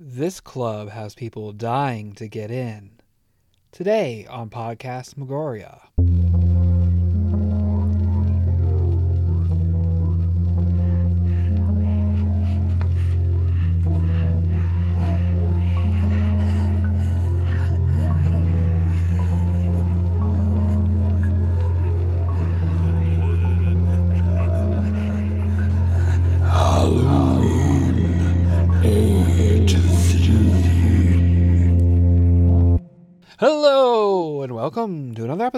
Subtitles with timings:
[0.00, 2.90] This club has people dying to get in.
[3.72, 5.88] Today on Podcast Megoria.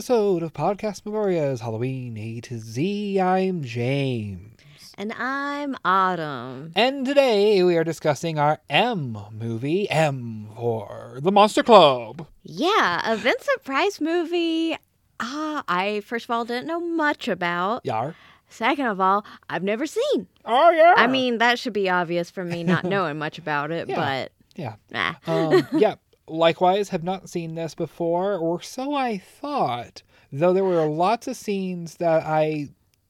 [0.01, 3.21] Episode of Podcast Megoria's Halloween A to Z.
[3.21, 4.95] I'm James.
[4.97, 6.73] And I'm Autumn.
[6.75, 12.27] And today we are discussing our M movie, M for the Monster Club.
[12.43, 14.75] Yeah, a Vincent Price movie.
[15.21, 17.85] Ah, I first of all didn't know much about.
[17.85, 18.15] Yar.
[18.48, 20.27] Second of all, I've never seen.
[20.47, 20.95] Oh yeah.
[20.97, 23.97] I mean, that should be obvious from me not knowing much about it, Yeah.
[23.97, 24.77] but yeah.
[24.91, 25.15] nah.
[25.27, 25.97] Um, yeah.
[26.30, 30.03] Likewise, have not seen this before, or so I thought.
[30.33, 32.69] Though there were lots of scenes that I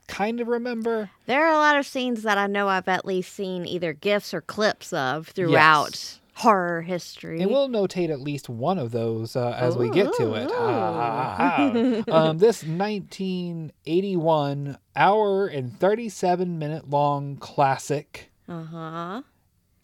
[0.08, 1.10] kind of remember.
[1.26, 4.32] There are a lot of scenes that I know I've at least seen either gifs
[4.34, 6.20] or clips of throughout Yes.
[6.34, 7.41] horror history.
[7.42, 10.50] And we'll notate at least one of those uh, as we get to it.
[10.50, 10.52] Ooh.
[10.52, 11.72] Ah,
[12.08, 19.22] um, this 1981 hour and 37 minute long classic Uh huh.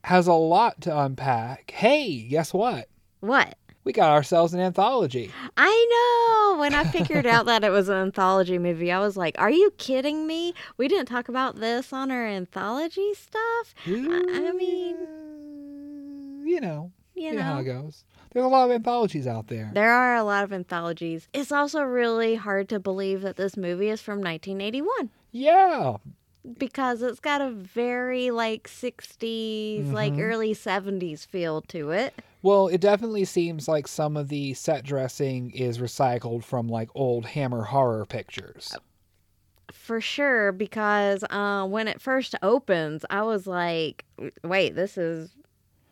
[0.05, 1.71] has a lot to unpack.
[1.71, 2.89] Hey, guess what?
[3.21, 3.57] What?
[3.85, 5.31] We got ourselves an anthology.
[5.57, 5.87] I
[6.55, 6.61] know.
[6.61, 9.71] When I figured out that it was an anthology movie, I was like, "Are you
[9.79, 10.55] kidding me?
[10.77, 14.97] We didn't talk about this on our anthology stuff." I mean,
[16.47, 18.05] you know, You you know how it goes.
[18.33, 19.71] There's a lot of anthologies out there.
[19.73, 21.29] there are a lot of anthologies.
[21.33, 25.97] It's also really hard to believe that this movie is from 1981 Yeah,
[26.59, 30.21] because it's got a very like 60s, like Mhm.
[30.23, 32.15] early 70s feel to it.
[32.47, 37.27] Well, it definitely seems like some of the set dressing is recycled from like old
[37.27, 38.73] Hammer horror pictures.
[39.73, 44.05] For sure, because uh, when it first opens, I was like,
[44.45, 45.31] "Wait, this is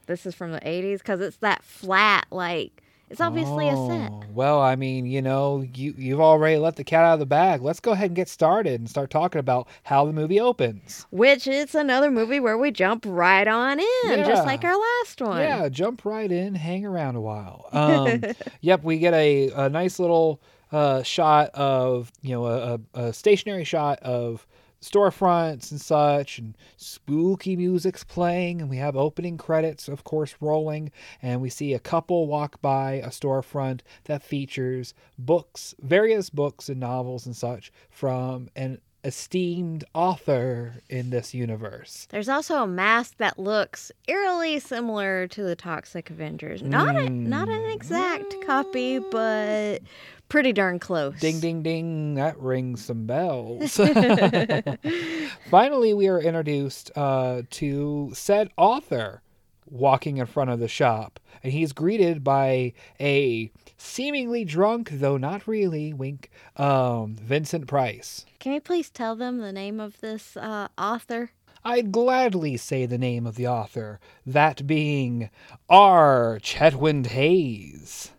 [0.06, 4.10] this is from the '80s?" Because it's that flat, like it's obviously a set.
[4.12, 7.26] Oh, Well, I mean, you know, you you've already let the cat out of the
[7.26, 7.62] bag.
[7.62, 11.06] Let's go ahead and get started and start talking about how the movie opens.
[11.10, 14.26] Which it's another movie where we jump right on in, Yeah.
[14.26, 15.40] just like our last one.
[15.40, 17.66] Yeah, jump right in, hang around a while.
[17.72, 18.22] Um,
[18.60, 20.40] yep, we get a, a nice little
[20.72, 24.46] uh, shot of you know a, a stationary shot of
[24.84, 30.92] storefronts and such and spooky music's playing and we have opening credits of course rolling
[31.22, 36.78] and we see a couple walk by a storefront that features books various books and
[36.78, 43.38] novels and such from an esteemed author in this universe There's also a mask that
[43.38, 46.62] looks eerily similar to the Toxic Avengers.
[46.62, 49.80] Not a, not an exact copy, but
[50.28, 51.18] pretty darn close.
[51.20, 52.14] Ding, ding, ding.
[52.14, 53.74] That rings some bells.
[55.50, 59.22] Finally, we are introduced uh, to said author
[59.66, 65.46] walking in front of the shop, and he's greeted by a seemingly drunk, though not
[65.46, 68.24] really, wink, um, Vincent Price.
[68.38, 71.30] Can you please tell them the name of this uh, author?
[71.64, 75.30] I'd gladly say the name of the author, that being
[75.68, 76.38] R.
[76.42, 78.10] Chetwynd Hayes.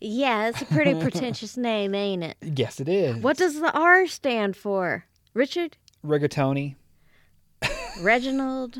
[0.00, 2.36] Yeah, it's a pretty pretentious name, ain't it?
[2.42, 3.16] Yes, it is.
[3.22, 5.04] What does the R stand for?
[5.32, 5.76] Richard?
[6.04, 6.74] Rigatoni?
[8.00, 8.78] Reginald?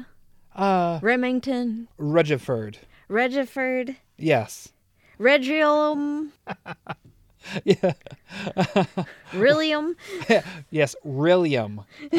[0.58, 1.86] Uh, Remington?
[2.00, 2.76] Regiford.
[3.08, 3.94] Regiford?
[4.19, 4.70] Yes.
[5.19, 6.32] Regium?
[7.64, 7.92] Yeah.
[9.34, 9.97] Rillium?
[10.70, 11.82] yes, Rillium.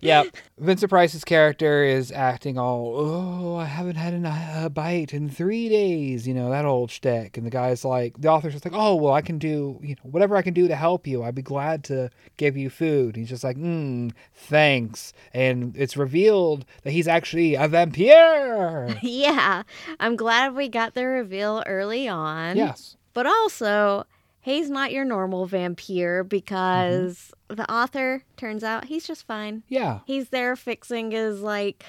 [0.00, 0.26] yep.
[0.58, 6.26] Vincent Price's character is acting all, oh, I haven't had a bite in three days,
[6.26, 7.36] you know, that old shtick.
[7.36, 10.10] And the guy's like, the author's just like, oh, well, I can do, you know,
[10.10, 11.22] whatever I can do to help you.
[11.22, 13.16] I'd be glad to give you food.
[13.16, 15.12] And he's just like, mm, thanks.
[15.34, 18.98] And it's revealed that he's actually a vampire.
[19.02, 19.62] yeah,
[20.00, 22.56] I'm glad we got the reveal early on.
[22.56, 22.96] yes.
[23.14, 24.04] But also,
[24.40, 29.62] he's not your normal vampire because the author turns out he's just fine.
[29.68, 30.00] Yeah.
[30.06, 31.84] He's there fixing his like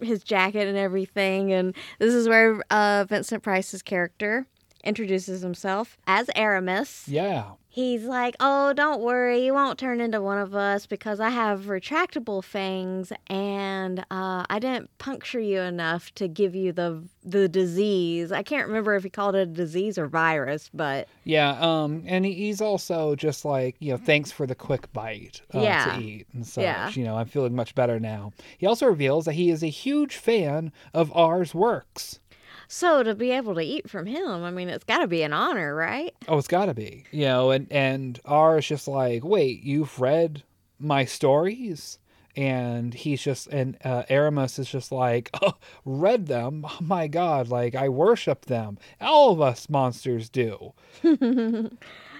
[0.00, 4.46] his jacket and everything, and this is where uh, Vincent Price's character
[4.86, 7.04] introduces himself as Aramis.
[7.08, 7.44] Yeah.
[7.68, 11.64] He's like, "Oh, don't worry, you won't turn into one of us because I have
[11.66, 18.32] retractable fangs, and uh, I didn't puncture you enough to give you the the disease.
[18.32, 22.24] I can't remember if he called it a disease or virus, but Yeah, um, and
[22.24, 25.96] he's also just like you know, thanks for the quick bite uh, Yeah.
[25.96, 26.62] to eat and such.
[26.62, 26.88] Yeah.
[26.94, 28.32] You know, I'm feeling much better now.
[28.56, 32.20] He also reveals that he is a huge fan of R's works.
[32.68, 35.32] So to be able to eat from him, I mean, it's got to be an
[35.32, 36.14] honor, right?
[36.28, 37.04] Oh, it's got to be.
[37.10, 40.42] You know, and and R is just like, wait, you've read
[40.78, 41.98] my stories,
[42.34, 45.54] and he's just and uh, Aramis is just like, oh,
[45.84, 46.66] read them.
[46.70, 48.78] Oh my God, like I worship them.
[49.00, 50.72] All of us monsters do.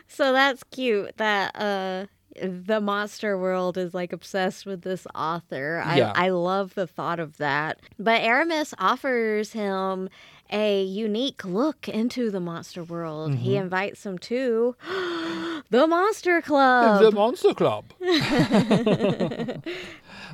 [0.08, 2.06] So that's cute that uh
[2.40, 5.82] the monster world is like obsessed with this author.
[5.84, 6.12] I, Yeah.
[6.14, 7.81] I love the thought of that.
[7.98, 10.08] But Aramis offers him
[10.52, 13.34] a unique look into the monster world.
[13.37, 13.62] He Mhm.
[13.62, 14.76] invites them to
[15.70, 17.02] the Monster Club.
[17.02, 17.84] the Monster Club.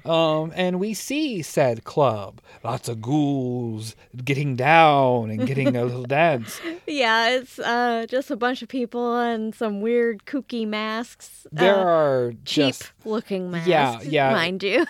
[0.04, 2.40] um, and we see said club.
[2.64, 3.94] Lots of ghouls
[4.24, 6.60] getting down and getting a little dance.
[6.86, 11.46] yeah, it's uh, just a bunch of people and some weird kooky masks.
[11.52, 14.32] There uh, are cheap just looking masks, Yeah, yeah.
[14.32, 14.86] mind you.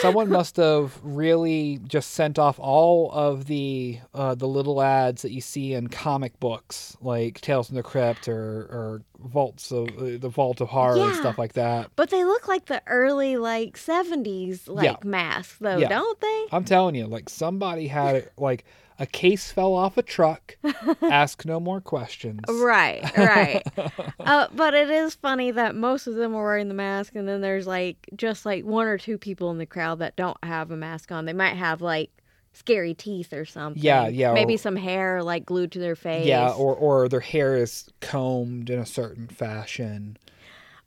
[0.00, 5.32] Someone must have really just sent off all of the uh, the little ads that
[5.32, 10.18] you see in comic books, like Tales from the Crypt or or Vaults of uh,
[10.18, 11.90] the Vault of Horror and stuff like that.
[11.96, 14.96] But they look like the early like 70s like Yeah.
[15.04, 15.88] masks though, Yeah.
[15.88, 16.46] don't they?
[16.52, 18.64] I'm telling you, like somebody had like
[18.98, 20.56] a case fell off a truck.
[21.02, 22.40] ask no more questions.
[22.48, 23.62] Right, right.
[24.20, 27.40] uh, but it is funny that most of them are wearing the mask, and then
[27.40, 30.76] there's like just like one or two people in the crowd that don't have a
[30.76, 31.24] mask on.
[31.24, 32.10] They might have like
[32.52, 33.82] scary teeth or something.
[33.82, 36.26] Yeah, yeah, Maybe or- some hair like glued to their face.
[36.26, 40.16] Yeah, or or their hair is combed in a certain fashion.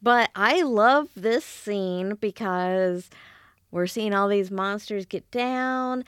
[0.02, 3.10] But I love this scene because
[3.72, 6.04] we're seeing all these monsters get down.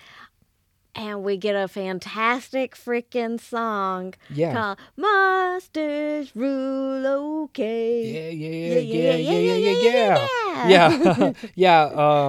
[0.98, 4.54] And we get a fantastic freaking song Yeah.
[4.54, 7.06] called Monsters Rule
[7.44, 8.04] Okay.
[8.04, 10.28] Yeah, yeah, yeah, yeah, yeah, yeah, yeah,
[10.58, 10.68] yeah.
[10.68, 11.84] Yeah, yeah.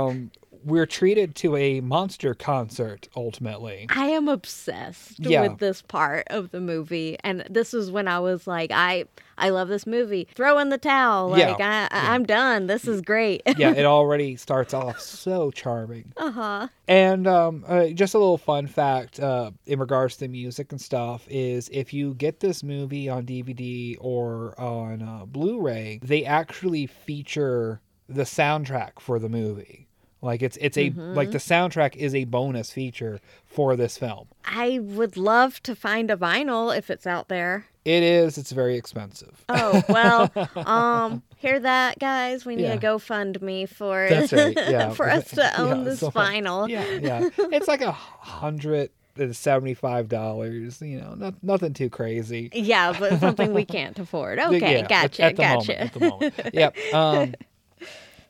[0.07, 0.31] Um,
[0.65, 3.87] we're treated to a monster concert ultimately.
[3.89, 5.43] I am obsessed Yeah.
[5.49, 9.07] with this part of the movie, and this is when I was like, I
[9.39, 10.29] I love this movie.
[10.35, 12.67] Throw in the towel, Yeah, like I, I I'm done.
[12.67, 13.43] This is great.
[13.59, 16.13] Yeah, it already starts off so charming.
[16.17, 16.69] uh huh.
[16.87, 20.81] And um, uh, just a little fun fact uh, in regards to the music and
[20.81, 26.87] stuff is if you get this movie on DVD or on uh, Blu-ray, they actually
[26.87, 29.88] feature the soundtrack for the movie.
[30.21, 34.27] Like it's it's a like the soundtrack is a bonus feature for this film.
[34.45, 37.67] I would love to find a vinyl if it's out there.
[37.85, 38.37] It is.
[38.37, 39.45] It's very expensive.
[39.49, 40.31] Oh well,
[40.67, 42.45] um, hear that, guys?
[42.45, 42.75] We need Yeah.
[42.75, 44.57] a GoFundMe for That's right.
[44.69, 44.91] Yeah.
[44.91, 46.69] for us to own Yeah, this so- vinyl.
[46.69, 47.29] Yeah, yeah.
[47.53, 50.83] It's like a hundred and seventy-five dollars.
[50.83, 52.51] You know, not, nothing too crazy.
[52.53, 54.39] Yeah, but something we can't afford.
[54.39, 55.73] Yeah, Okay, at- gotcha, at the gotcha.
[55.73, 56.35] Moment, at the moment.
[56.55, 56.77] yep.
[56.93, 57.35] Um,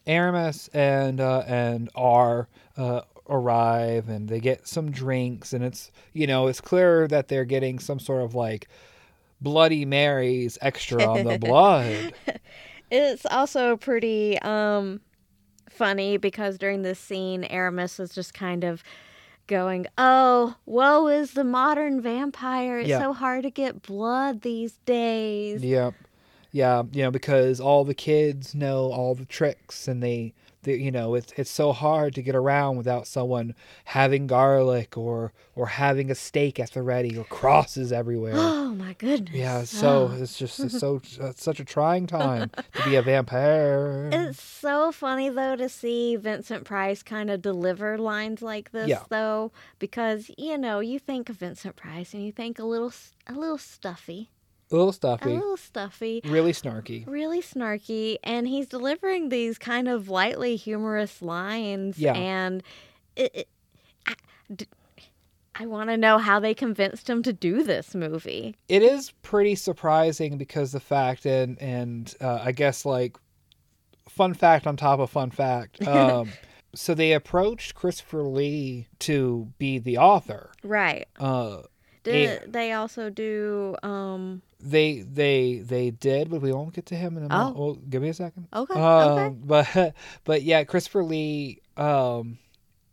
[0.08, 6.26] Aramis and uh, and R uh, arrive, and they get some drinks, and it's you
[6.26, 8.69] know it's clear that they're getting some sort of like
[9.40, 12.14] Bloody Marys extra on the blood.
[12.90, 15.00] It's also pretty um
[15.69, 18.82] funny because during this scene Aramis is just kind of
[19.46, 22.78] going, "Oh, woe is the modern vampire.
[22.78, 25.94] It's so hard to get blood these days." Yep.
[26.50, 30.90] Yeah, you know, because all the kids know all the tricks and they, they you
[30.90, 33.54] know, it's it's so hard to get around without someone
[33.84, 38.34] having garlic or or having a steak at the ready or crosses everywhere.
[38.68, 39.34] Oh my goodness.
[39.34, 40.16] yeah, so Oh.
[40.23, 44.11] it's just it's so it's such a trying time to be a vampire.
[44.12, 49.02] It's so funny though to see Vincent Price kind of deliver lines like this Yeah.
[49.08, 52.92] though because you know, you think of Vincent Price and you think a little
[53.26, 54.30] a little stuffy,
[54.70, 55.30] a little stuffy.
[55.30, 56.20] a little stuffy.
[56.25, 57.06] really snarky.
[57.06, 62.12] really snarky and he's delivering these kind of lightly humorous lines Yeah.
[62.14, 62.62] and
[63.16, 63.48] it, it,
[64.06, 64.14] I,
[64.54, 64.66] d-
[65.54, 69.54] I want to know how they convinced him to do this movie It is pretty
[69.56, 73.16] surprising because the fact and and uh, I guess like
[74.08, 75.78] fun fact on top of fun fact.
[75.87, 76.30] Um,
[76.75, 80.52] so they approached Christopher Lee to be the author.
[80.62, 81.62] right Uh,
[82.02, 87.17] did they also do um they they they did, but we won't get to him
[87.17, 87.57] in a moment.
[87.57, 87.64] Oh.
[87.64, 88.49] Well, give me a second.
[88.52, 92.38] okay Um, okay But but yeah, Christopher Lee um,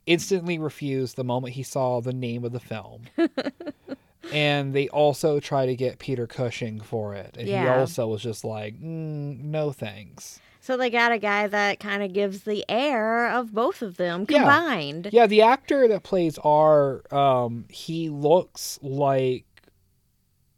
[0.05, 3.03] instantly refused the moment he saw the name of the film.
[4.31, 8.43] and they also try to get Peter Cushing for it, and he also was just
[8.43, 13.29] like, mm, "No thanks." So they got a guy that kind of gives the air
[13.29, 19.45] of both of them combined Yeah, the actor that plays R, um, he looks like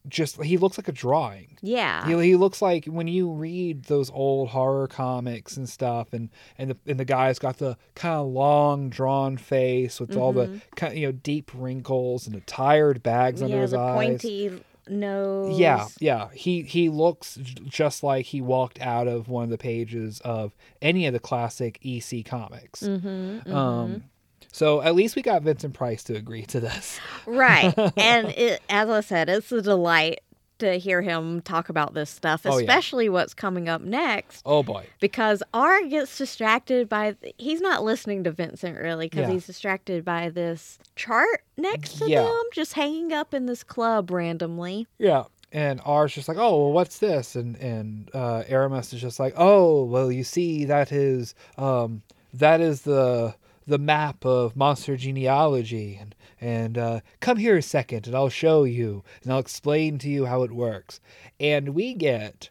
[0.07, 1.57] just he looks like a drawing.
[1.61, 2.07] Yeah.
[2.07, 6.69] He, he looks like when you read those old horror comics and stuff, and and
[6.71, 10.97] the and the guy's got the kind of long drawn face with all the kind
[10.97, 13.61] you know deep wrinkles and the tired bags under Mm-hmm.
[13.63, 13.95] his the eyes.
[13.95, 15.59] pointy nose.
[15.59, 16.29] Yeah, yeah.
[16.33, 20.55] He he looks j- just like he walked out of one of the pages of
[20.81, 22.81] any of the classic EC comics.
[22.83, 24.03] Mm-hmm, Um,
[24.51, 26.99] so at least we got Vincent Price to agree to this.
[27.25, 27.73] Right.
[27.97, 30.21] and it, as I said, it's a delight
[30.59, 32.61] to hear him talk about this stuff, Oh, yeah.
[32.63, 34.41] especially what's coming up next.
[34.45, 34.85] Oh boy.
[34.99, 39.33] Because R gets distracted by, he's not listening to Vincent really, because Yeah.
[39.33, 42.23] he's distracted by this chart next to Yeah.
[42.23, 44.87] them, just hanging up in this club randomly.
[44.99, 45.23] Yeah.
[45.51, 47.35] And R's just like, oh, well, what's this?
[47.35, 52.01] And and uh, Aramis is just like, oh, well, you see, that is um,
[52.33, 53.33] that is the
[53.65, 58.63] the map of monster genealogy, and and uh, come here a second, and I'll show
[58.63, 60.99] you, and I'll explain to you how it works.
[61.39, 62.49] And we get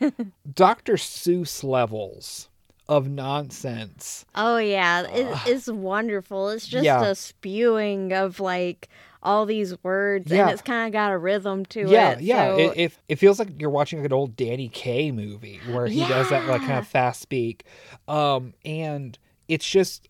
[0.54, 0.94] Dr.
[0.94, 2.48] Seuss levels
[2.88, 4.24] of nonsense.
[4.34, 5.02] Oh, yeah.
[5.02, 6.50] It, it's wonderful.
[6.50, 7.04] It's just Yeah.
[7.04, 8.88] a spewing of like
[9.22, 10.42] all these words, Yeah.
[10.42, 12.22] and it's kind of got a rhythm to yeah, it.
[12.22, 12.48] yeah.
[12.48, 15.86] so- It, it it feels like you're watching like an old Danny Kaye movie where
[15.86, 17.64] he does that like kind of fast speak,
[18.08, 20.08] um, and it's just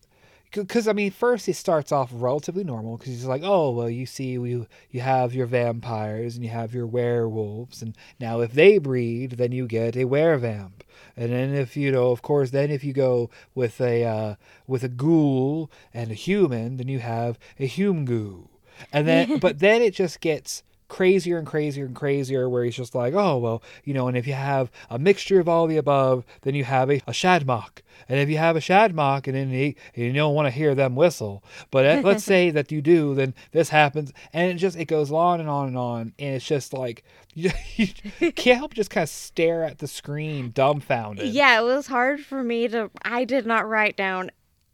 [0.53, 4.05] because I mean, first he starts off relatively normal because he's like, oh well, you
[4.05, 8.77] see, you you have your vampires and you have your werewolves, and now if they
[8.77, 10.81] breed, then you get a werevamp.
[11.17, 14.35] And then if you know, of course, then if you go with a uh,
[14.67, 18.49] with a ghoul and a human, then you have a hume goo.
[18.91, 22.93] And then, but then it just gets crazier and crazier and crazier where he's just
[22.93, 26.23] like, oh, well, you know, and if you have a mixture of all the above,
[26.43, 27.81] then you have a, a shadmock.
[28.07, 30.95] And if you have a shadmock and then and you don't want to hear them
[30.95, 34.13] whistle, but uh, let's say that you do, then this happens.
[34.33, 36.13] And it just, it goes on and on and on.
[36.19, 40.51] And it's just like, you, you can't help just kind of stare at the screen
[40.51, 41.33] dumbfounded.
[41.33, 42.91] Yeah, it was hard for me to.
[43.01, 44.29] I did not write down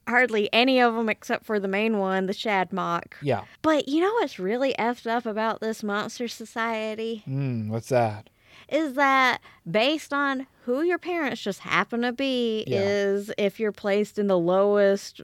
[0.10, 3.14] hardly any of them except for the main one, the Shadmock.
[3.22, 3.44] Yeah.
[3.62, 7.24] But you know what's really effed up about this Monster Society?
[7.28, 8.30] Mm, what's that?
[8.68, 9.40] Is that
[9.70, 12.82] based on who your parents just happen to be, Yeah.
[12.82, 15.22] is if you're placed in the lowest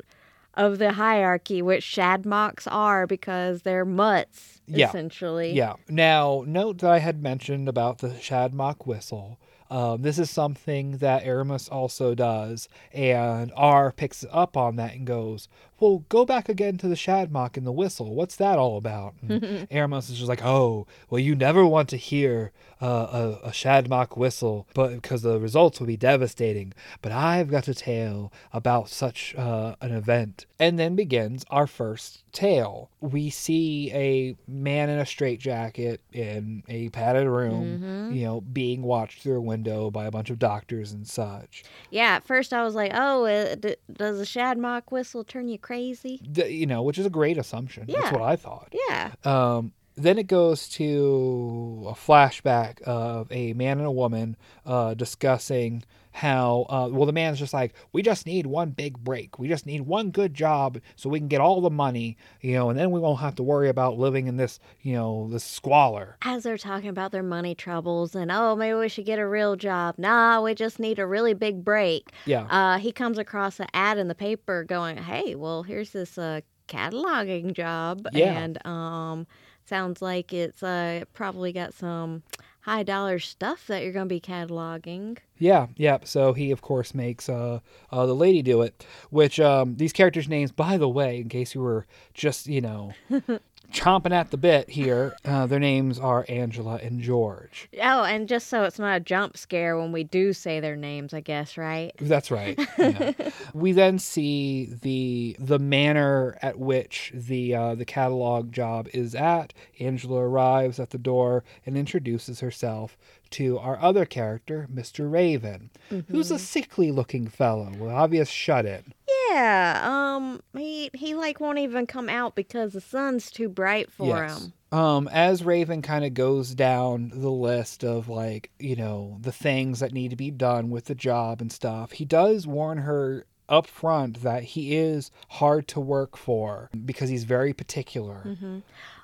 [0.55, 4.87] of the hierarchy, which Shadmocks are because they're mutts, Yeah.
[4.87, 5.51] essentially.
[5.53, 5.73] Yeah.
[5.89, 9.37] Now, note that I had mentioned about the Shadmock whistle.
[9.69, 15.07] Um, this is something that Aramis also does, and R picks up on that and
[15.07, 15.47] goes,
[15.79, 18.13] "Well, go back again to the Shadmock and the whistle.
[18.15, 21.97] What's that all about?" And Aramis is just like, "Oh, well, you never want to
[21.97, 22.51] hear
[22.81, 26.73] uh, a, a Shadmock whistle, but because the results will be devastating.
[27.01, 32.23] But I've got a tale about such uh, an event." And then begins our first
[32.31, 32.89] tale.
[33.01, 39.21] We see a man in a straitjacket in a padded room, you know, being watched
[39.21, 41.63] through a window by a bunch of doctors and such.
[41.91, 46.21] Yeah, at first I was like, oh, d- does a Shadmock whistle turn you crazy?
[46.35, 47.85] You know, which is a great assumption.
[47.87, 48.73] That's what I thought.
[48.87, 49.11] Yeah.
[49.23, 54.35] Um, then it goes to a flashback of a man and a woman
[54.65, 59.37] uh, discussing how, uh, well, the man's just like, we just need one big break.
[59.37, 62.69] We just need one good job so we can get all the money, you know,
[62.69, 66.15] and then we won't have to worry about living in this, you know, this squalor.
[66.21, 69.57] As they're talking about their money troubles and, oh, maybe we should get a real
[69.57, 69.95] job.
[69.97, 72.11] Nah, we just need a really big break.
[72.25, 72.43] Yeah.
[72.49, 76.39] Uh, he comes across an ad in the paper going, hey, well, here's this uh,
[76.69, 78.07] cataloging job.
[78.13, 78.39] Yeah.
[78.39, 79.27] And um,
[79.65, 82.23] sounds like it's uh, probably got some
[82.61, 85.17] high dollar stuff that you're going to be cataloging.
[85.37, 85.99] Yeah, yeah.
[86.03, 87.59] So he, of course, makes uh,
[87.91, 88.85] uh, the lady do it.
[89.09, 92.93] Which um, these characters' names, by the way, in case you were just you know
[93.71, 97.69] chomping at the bit here, uh, their names are Angela and George.
[97.81, 101.13] Oh, and just so it's not a jump scare when we do say their names,
[101.13, 101.91] I guess, right?
[101.99, 102.59] That's right.
[102.77, 103.11] yeah.
[103.53, 109.53] we then see the the manner at which the uh, the catalog job is at.
[109.79, 112.97] Angela arrives at the door and introduces herself
[113.31, 115.11] to our other character, Mr.
[115.11, 115.69] Raven,
[116.09, 118.93] who's a sickly looking fellow with obvious shut in.
[119.29, 124.25] Yeah, um, he he like won't even come out because the sun's too bright for
[124.25, 124.53] him.
[124.71, 129.79] Um, as Raven kind of goes down the list of like, you know, the things
[129.79, 133.67] that need to be done with the job and stuff, he does warn her up
[133.67, 138.35] front that he is hard to work for because he's very particular.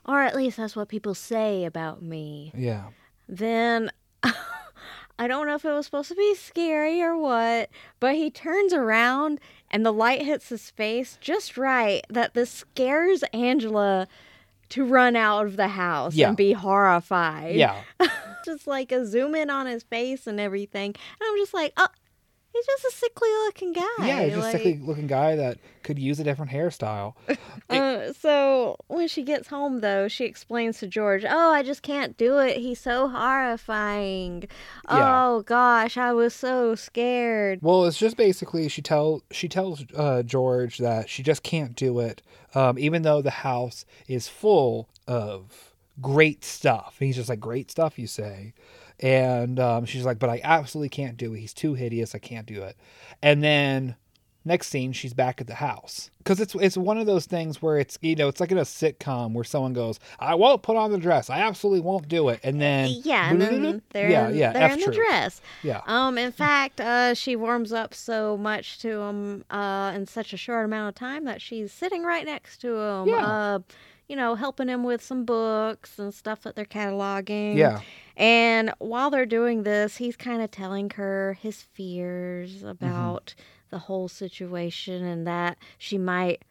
[0.06, 2.52] Or at least that's what people say about me.
[2.56, 2.88] Yeah.
[3.30, 3.92] Then
[4.24, 8.74] I don't know if it was supposed to be scary or what, but he turns
[8.74, 14.08] around and the light hits his face just right that this scares Angela
[14.70, 16.30] to run out of the house Yeah.
[16.30, 17.56] and be horrified.
[17.56, 17.82] Yeah.
[18.46, 20.88] just like a zoom in on his face and everything.
[20.88, 21.88] And I'm just like, oh,
[22.54, 23.84] he's just a sickly looking guy.
[24.00, 27.14] Yeah, he's just like, sickly looking guy that could use a different hairstyle.
[27.70, 32.18] Uh, so when she gets home, though, she explains to George, "Oh, I just can't
[32.18, 32.58] do it.
[32.58, 34.44] He's so horrifying.
[34.90, 35.26] Yeah.
[35.26, 40.24] Oh gosh, I was so scared." Well, it's just basically she tell she tells uh,
[40.24, 42.22] George that she just can't do it,
[42.54, 46.96] um, even though the house is full of great stuff.
[47.00, 48.54] And he's just like, "Great stuff," you say,
[49.02, 51.40] and um, she's like, "But I absolutely can't do it.
[51.40, 52.14] He's too hideous.
[52.16, 52.76] I can't do it."
[53.22, 53.96] And then
[54.44, 57.78] next scene, she's back at the house because it's it's one of those things where
[57.78, 60.92] it's you know it's like in a sitcom where someone goes, "I won't put on
[60.92, 61.30] the dress.
[61.30, 64.64] I absolutely won't do it," and then Yeah, and then they're yeah, in, yeah, they're
[64.64, 65.42] F in the dress.
[65.64, 70.34] yeah, Um, in fact, uh, she warms up so much to him uh, in such
[70.34, 73.08] a short amount of time that she's sitting right next to him.
[73.10, 73.26] Yeah.
[73.26, 73.60] Uh,
[74.08, 77.56] you know, helping him with some books and stuff that they're cataloging.
[77.56, 77.80] yeah.
[78.22, 83.34] And while they're doing this, he's kind of telling her his fears about
[83.72, 86.44] the whole situation and that she might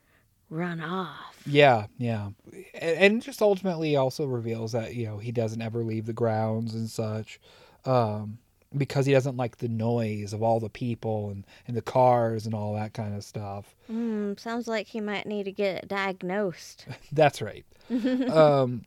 [0.51, 1.41] run off.
[1.47, 2.31] Yeah, yeah.
[2.75, 6.75] And, and just ultimately also reveals that, you know, he doesn't ever leave the grounds
[6.75, 7.39] and such.
[7.85, 8.39] Um,
[8.77, 12.55] because he doesn't like the noise of all the people and, and the cars and
[12.55, 13.77] all that kind of stuff.
[13.87, 16.87] Hmm, sounds like he might need to get diagnosed.
[17.13, 17.65] That's right.
[18.29, 18.85] um,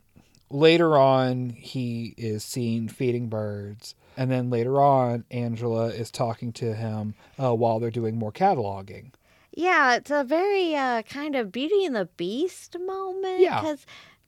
[0.54, 3.94] later on, he is seen feeding birds.
[4.16, 9.10] And then later on, Angela is talking to him uh, while they're doing more cataloging.
[9.52, 13.40] Yeah, it's a very uh, kind of Beauty and the Beast moment.
[13.40, 13.60] Yeah.
[13.60, 13.86] Because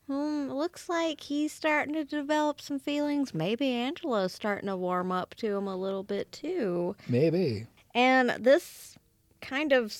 [0.09, 3.33] um, it looks like he's starting to develop some feelings.
[3.33, 6.95] Maybe Angela's starting to warm up to him a little bit too.
[7.07, 7.67] Maybe.
[7.95, 8.97] And this
[9.41, 9.95] kind of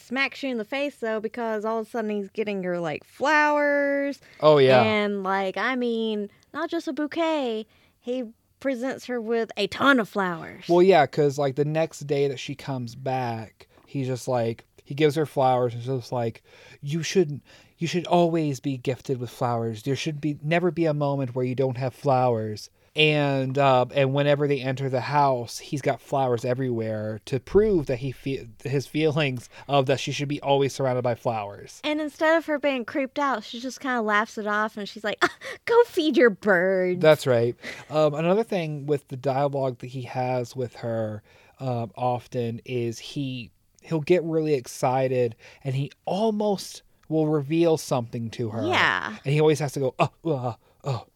[0.00, 3.04] smacks you in the face though, because all of a sudden he's getting her like
[3.04, 4.20] flowers.
[4.40, 4.82] Oh, yeah.
[4.82, 7.66] And like, I mean, not just a bouquet,
[8.00, 8.24] he
[8.60, 10.64] presents her with a ton of flowers.
[10.68, 14.94] Well, yeah, because like the next day that she comes back, he's just like he
[14.94, 16.42] gives her flowers and just like
[16.82, 17.40] you should
[17.78, 19.82] you should always be gifted with flowers.
[19.82, 22.70] There should be never be a moment where you don't have flowers.
[22.96, 27.98] And uh, and whenever they enter the house, he's got flowers everywhere to prove that
[27.98, 31.80] he fe- his feelings of that she should be always surrounded by flowers.
[31.84, 34.88] And instead of her being creeped out, she just kind of laughs it off and
[34.88, 35.30] she's like, "Ah,
[35.66, 37.00] go feed your birds.
[37.00, 37.54] That's right.
[37.90, 41.22] Um, another thing with the dialogue that he has with her
[41.60, 48.50] um, often is he he'll get really excited and he almost will reveal something to
[48.50, 48.66] her.
[48.66, 49.16] Yeah.
[49.24, 51.06] And he always has to go oh oh oh oh,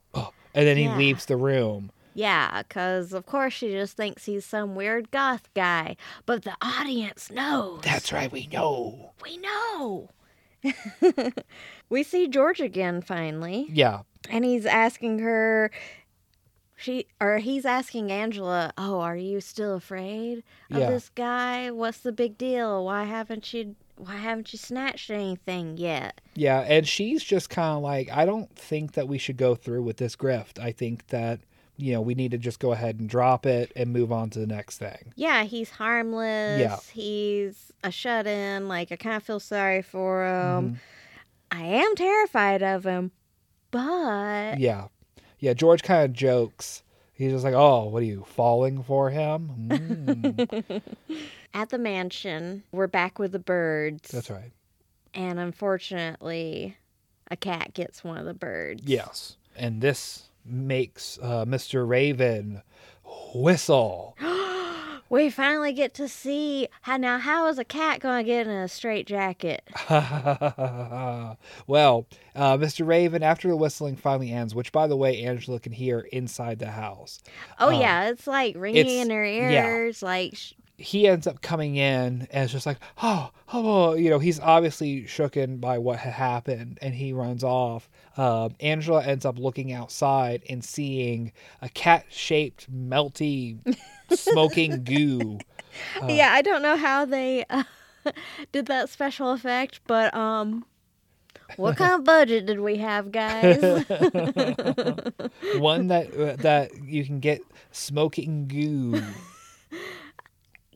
[0.54, 0.96] and then he Yeah.
[0.96, 1.90] leaves the room.
[2.16, 5.96] Yeah, because of course she just thinks he's some weird goth guy.
[6.26, 7.80] But the audience knows.
[7.82, 8.30] That's right.
[8.30, 9.12] We know.
[9.22, 10.10] We know.
[11.88, 14.00] we see George again finally, Yeah.
[14.30, 15.70] and he's asking her.
[16.76, 20.90] She or he's asking Angela, "Oh, are you still afraid of Yeah.
[20.90, 21.70] this guy?
[21.70, 22.84] What's the big deal?
[22.84, 26.60] Why haven't you why haven't you snatched anything yet?" Yeah.
[26.60, 29.96] And she's just kind of like, I don't think that we should go through with
[29.98, 30.58] this grift.
[30.58, 31.40] I think that
[31.76, 34.38] you know we need to just go ahead and drop it and move on to
[34.38, 35.12] the next thing.
[35.16, 36.60] Yeah, he's harmless.
[36.60, 36.78] Yeah.
[36.92, 38.68] He's a shut in.
[38.68, 40.74] Like, I kind of feel sorry for him.
[40.74, 40.76] Mhm.
[41.50, 43.12] I am terrified of him,
[43.70, 44.88] but Yeah.
[45.38, 46.82] Yeah, George kind of jokes.
[47.12, 50.82] He's just like, "Oh, what are you falling for him?" Mm,
[51.54, 54.10] at the mansion, we're back with the birds.
[54.10, 54.52] that's right.
[55.14, 56.76] And unfortunately,
[57.30, 58.82] a cat gets one of the birds.
[58.84, 61.88] Yes, and this makes uh, Mr.
[61.88, 62.60] Raven
[63.34, 64.16] whistle.
[65.10, 68.52] We finally get to see how now how is a cat going to get in
[68.52, 69.62] a straight jacket?
[69.90, 71.36] well,
[72.34, 72.86] uh, Mr.
[72.86, 76.70] Raven, after the whistling finally ends, which by the way, Angela can hear inside the
[76.70, 77.20] house.
[77.60, 79.66] Oh Um, yeah, it's like ringing it's- in her yeah.
[79.66, 84.10] ears like sh- he ends up coming in and it's just like, oh, oh, you
[84.10, 87.88] know, he's obviously shooken by what had happened and he runs off.
[88.16, 91.32] Um, Angela ends up looking outside and seeing
[91.62, 93.58] a cat shaped, melty,
[94.10, 95.38] smoking goo.
[96.02, 97.62] Uh, Yeah, I don't know how they uh,
[98.52, 100.64] did that special effect, but um
[101.56, 103.60] what kind of budget did we have, guys?
[105.60, 109.02] One that uh, that you can get smoking goo.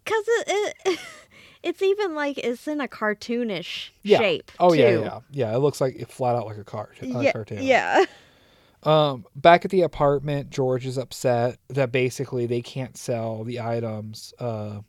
[0.08, 0.98] Cuz it, it
[1.62, 4.18] it's even like it's in a cartoonish Yeah.
[4.18, 4.50] shape.
[4.58, 5.00] Oh yeah, too.
[5.00, 5.54] yeah, yeah.
[5.54, 7.62] It looks like it flat out like a car, yeah, cartoon.
[7.62, 8.04] yeah.
[8.84, 14.32] Um, back at the apartment, George is upset that basically they can't sell the items
[14.38, 14.80] uh,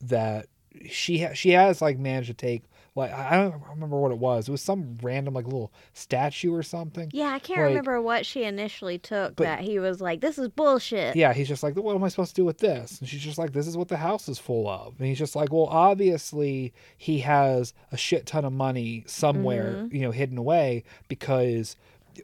[0.00, 0.46] that
[0.90, 2.62] she ha- she has like managed to take
[2.98, 4.48] like I don't remember what it was.
[4.48, 7.10] It was some random like little statue or something.
[7.14, 10.38] Yeah, I can't Like- remember what she initially took But- that he was like, this
[10.38, 11.16] is bullshit.
[11.16, 12.98] Yeah, he's just like, what am I supposed to do with this?
[13.00, 14.94] And she's just like, this is what the house is full of.
[14.98, 20.00] And he's just like, well, obviously he has a shit ton of money somewhere, you
[20.00, 21.76] know, hidden away because,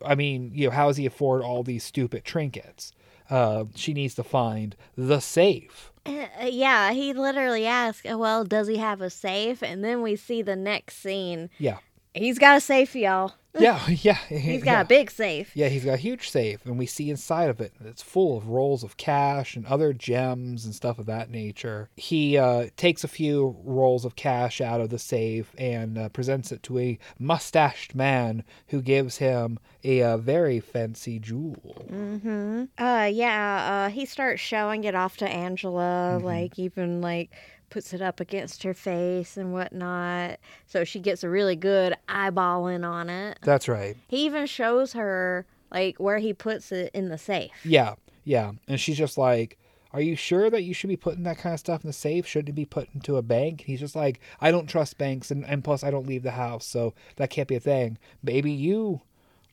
[0.04, 2.92] I mean, you know, how does he afford all these stupid trinkets?
[3.30, 5.90] Uh, she needs to find the safe.
[6.40, 7.66] Uh, yeah, he literally
[8.04, 9.62] "Uh, well, does he have a safe?
[9.62, 11.48] And then we see the next scene.
[11.58, 11.78] Yeah.
[12.14, 13.34] He's got a safe, y'all.
[13.56, 14.14] Yeah, yeah.
[14.28, 14.80] He's got yeah.
[14.80, 15.52] a big safe.
[15.54, 18.48] Yeah, he's got a huge safe, and we see inside of it it's full of
[18.48, 21.88] rolls of cash and other gems and stuff of that nature.
[21.94, 26.50] He uh, takes a few rolls of cash out of the safe and uh, presents
[26.50, 31.86] it to a mustached man who gives him a, uh very fancy jewel.
[31.88, 32.64] Mm-hmm.
[32.76, 33.86] Uh, yeah.
[33.86, 36.24] Uh, he starts showing it off to Angela, Mm-hmm.
[36.26, 37.30] like even like
[37.74, 40.38] puts it up against her face and whatnot.
[40.64, 43.40] So she gets a really good eyeballing on it.
[43.42, 43.96] That's right.
[44.06, 47.50] He even shows her like where he puts it in the safe.
[47.64, 48.52] Yeah, yeah.
[48.68, 49.58] And she's just like,
[49.92, 52.28] Are you sure that you should be putting that kind of stuff in the safe?
[52.28, 53.62] Shouldn't it be put into a bank?
[53.62, 56.30] And he's just like, I don't trust banks, and, and plus, I don't leave the
[56.30, 57.98] house, so that can't be a thing.
[58.22, 59.00] Maybe you,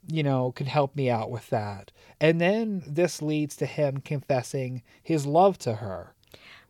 [0.07, 1.91] you know, can help me out with that.
[2.19, 6.13] And then this leads to him confessing his love to her.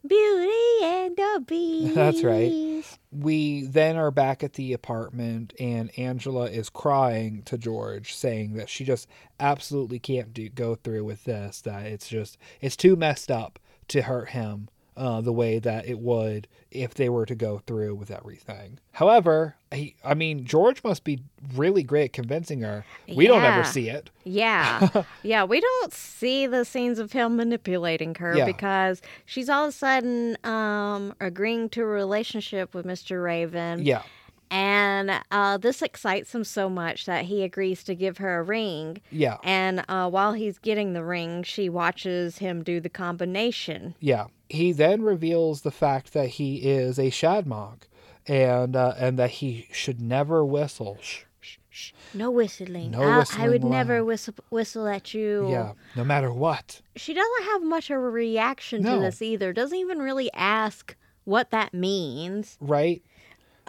[0.05, 1.95] Beauty and the Beast.
[1.95, 2.83] That's right.
[3.11, 8.69] We then are back at the apartment, and Angela is crying to George, saying that
[8.69, 9.07] she just
[9.39, 11.61] absolutely can't do, go through with this.
[11.61, 13.59] That it's just it's too messed up
[13.89, 14.69] to hurt him
[15.01, 18.77] uh, the way that it would if they were to go through with everything.
[18.91, 21.21] However, he, I mean, George must be
[21.55, 22.85] really great at convincing her.
[23.07, 24.11] We don't ever see it.
[24.23, 24.87] Yeah.
[25.23, 28.45] yeah, we don't see the scenes of him manipulating her Yeah.
[28.45, 33.23] because she's all of a sudden um agreeing to a relationship with Mr.
[33.23, 33.83] Raven.
[33.83, 34.03] Yeah,
[34.51, 39.01] And uh, this excites him so much that he agrees to give her a ring.
[39.09, 43.95] yeah, And uh, while he's getting the ring, she watches him do the combination.
[44.01, 44.25] Yeah.
[44.49, 47.83] He then reveals the fact that he is a Shadmock
[48.27, 50.97] and uh, and that he should never whistle.
[51.01, 51.91] Shh, shh, shh.
[52.13, 52.91] No whistling.
[52.91, 55.49] No I, I whistling would never whistle, whistle at you.
[55.49, 56.81] Yeah, no matter what.
[56.97, 58.95] She doesn't have much of a reaction No.
[58.95, 59.53] to this either.
[59.53, 62.57] Doesn't even really ask what that means.
[62.59, 63.01] Right?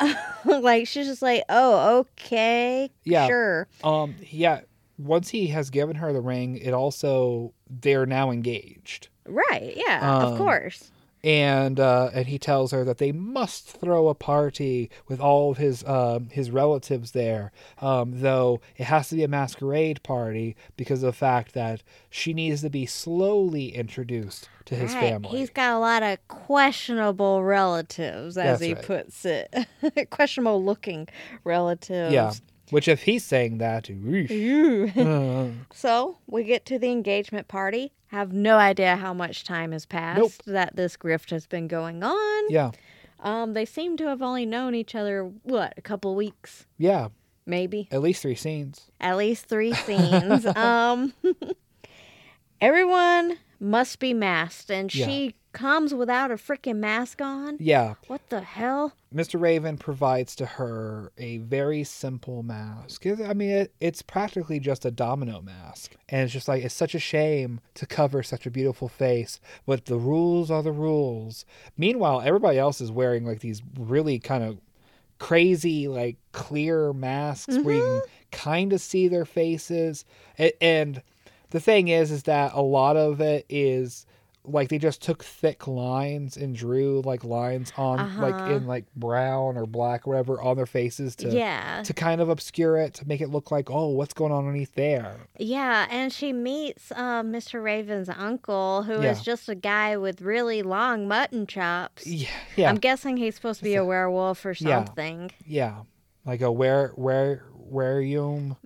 [0.44, 3.26] like she's just like, "Oh, okay, Yeah.
[3.26, 4.60] sure." Um yeah,
[4.98, 9.08] once he has given her the ring, it also they're now engaged.
[9.26, 9.74] Right?
[9.76, 10.90] Yeah, Um, of course.
[11.24, 15.58] And uh, and he tells her that they must throw a party with all of
[15.58, 21.02] his um, his relatives there, um, though it has to be a masquerade party because
[21.02, 25.00] of the fact that she needs to be slowly introduced to his Right.
[25.10, 25.38] family.
[25.38, 28.84] He's got a lot of questionable relatives, as That's he right.
[28.84, 29.54] puts it.
[30.10, 31.08] questionable looking
[31.44, 32.12] relatives.
[32.12, 32.32] yeah,
[32.72, 33.88] which if he's saying that.
[33.88, 34.90] Ew.
[34.96, 37.92] Uh, so we get to the engagement party.
[38.08, 40.32] Have no idea how much time has passed Nope.
[40.46, 42.50] that this grift has been going on.
[42.50, 42.72] yeah,
[43.20, 47.08] Um, they seem to have only known each other what a couple weeks, yeah,
[47.46, 47.88] maybe.
[47.90, 48.90] at least three scenes.
[49.00, 50.44] at least three scenes.
[50.56, 51.14] um,
[52.60, 55.06] everyone must be masked, and Yeah.
[55.06, 57.56] she comes without a freaking mask on.
[57.60, 58.92] Yeah, What the hell?
[59.14, 59.40] Mr.
[59.40, 63.06] Raven provides to her a very simple mask.
[63.06, 65.94] I mean, it, it's practically just a domino mask.
[66.08, 69.84] And it's just like, it's such a shame to cover such a beautiful face, but
[69.84, 71.44] the rules are the rules.
[71.76, 74.58] Meanwhile, everybody else is wearing like these really kind of
[75.18, 78.06] crazy, like clear masks where you can mm-hmm.
[78.32, 80.04] kind of see their faces.
[80.60, 81.02] And
[81.50, 84.06] the thing is, is that a lot of it is
[84.44, 88.50] like they just took thick lines and drew like lines on like Uh-huh.
[88.50, 92.28] in like brown or black or whatever on their faces to yeah, to kind of
[92.28, 96.12] obscure it to make it look like oh what's going on underneath there yeah, and
[96.12, 97.62] she meets uh, Mr.
[97.62, 99.22] Raven's uncle, who is Yeah.
[99.24, 102.04] just a guy with really long mutton chops.
[102.06, 104.84] yeah yeah I'm guessing he's supposed to be a werewolf or Yeah.
[104.84, 105.30] something.
[105.46, 105.82] yeah
[106.26, 108.56] like a where where where you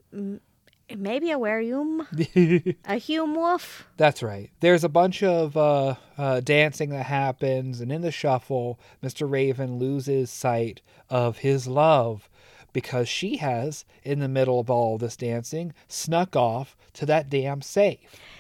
[0.95, 2.07] Maybe a werewolf,
[2.85, 3.87] a hume wolf.
[3.97, 4.51] That's right.
[4.61, 9.29] There's a bunch of uh, uh, dancing that happens, and in the shuffle, Mr.
[9.29, 12.29] Raven loses sight of his love
[12.73, 17.63] because she has, in the middle of all this dancing, snuck off to that damn
[17.63, 17.99] safe.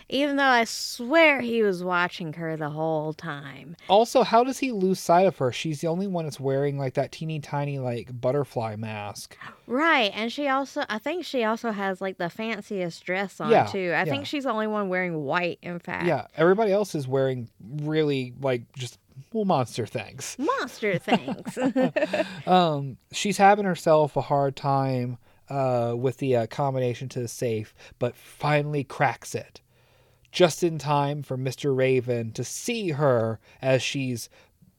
[0.08, 3.76] Even though I swear he was watching her the whole time.
[3.88, 5.50] Also, how does he lose sight of her?
[5.50, 9.36] She's the only one that's wearing like that teeny tiny like butterfly mask.
[9.66, 13.66] Right, and she also I think she also has like the fanciest dress on Yeah,
[13.66, 13.92] too.
[13.94, 14.04] I yeah.
[14.04, 16.06] think she's the only one wearing white in fact.
[16.06, 17.48] Yeah, everybody else is wearing
[17.80, 19.00] really like just
[19.32, 20.36] well, monster things.
[20.38, 21.58] Monster things.
[22.46, 27.74] Um, she's having herself a hard time uh, with the uh, combination to the safe,
[27.98, 29.60] but finally cracks it
[30.36, 31.74] just in time for Mr.
[31.74, 34.28] Raven to see her as she's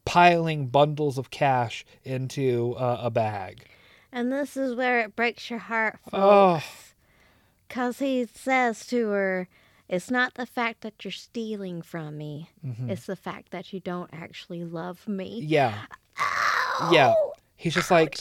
[0.05, 3.65] piling bundles of cash into uh, a bag.
[4.11, 6.59] and this is where it breaks your heart, Oh.
[6.59, 6.93] folks.
[7.67, 9.47] Because he says to her,
[9.89, 12.89] It's not the fact that you're stealing from me, Mhm.
[12.91, 15.39] it's the fact that you don't actually love me.
[15.43, 15.85] Yeah,
[16.91, 17.13] yeah.
[17.59, 18.19] He's just like,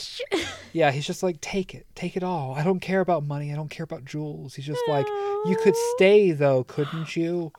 [0.73, 2.55] yeah, he's just like, take it, take it all.
[2.55, 3.53] I don't care about money.
[3.53, 4.55] I don't care about jewels.
[4.55, 7.53] He's just like, you could stay though, couldn't you?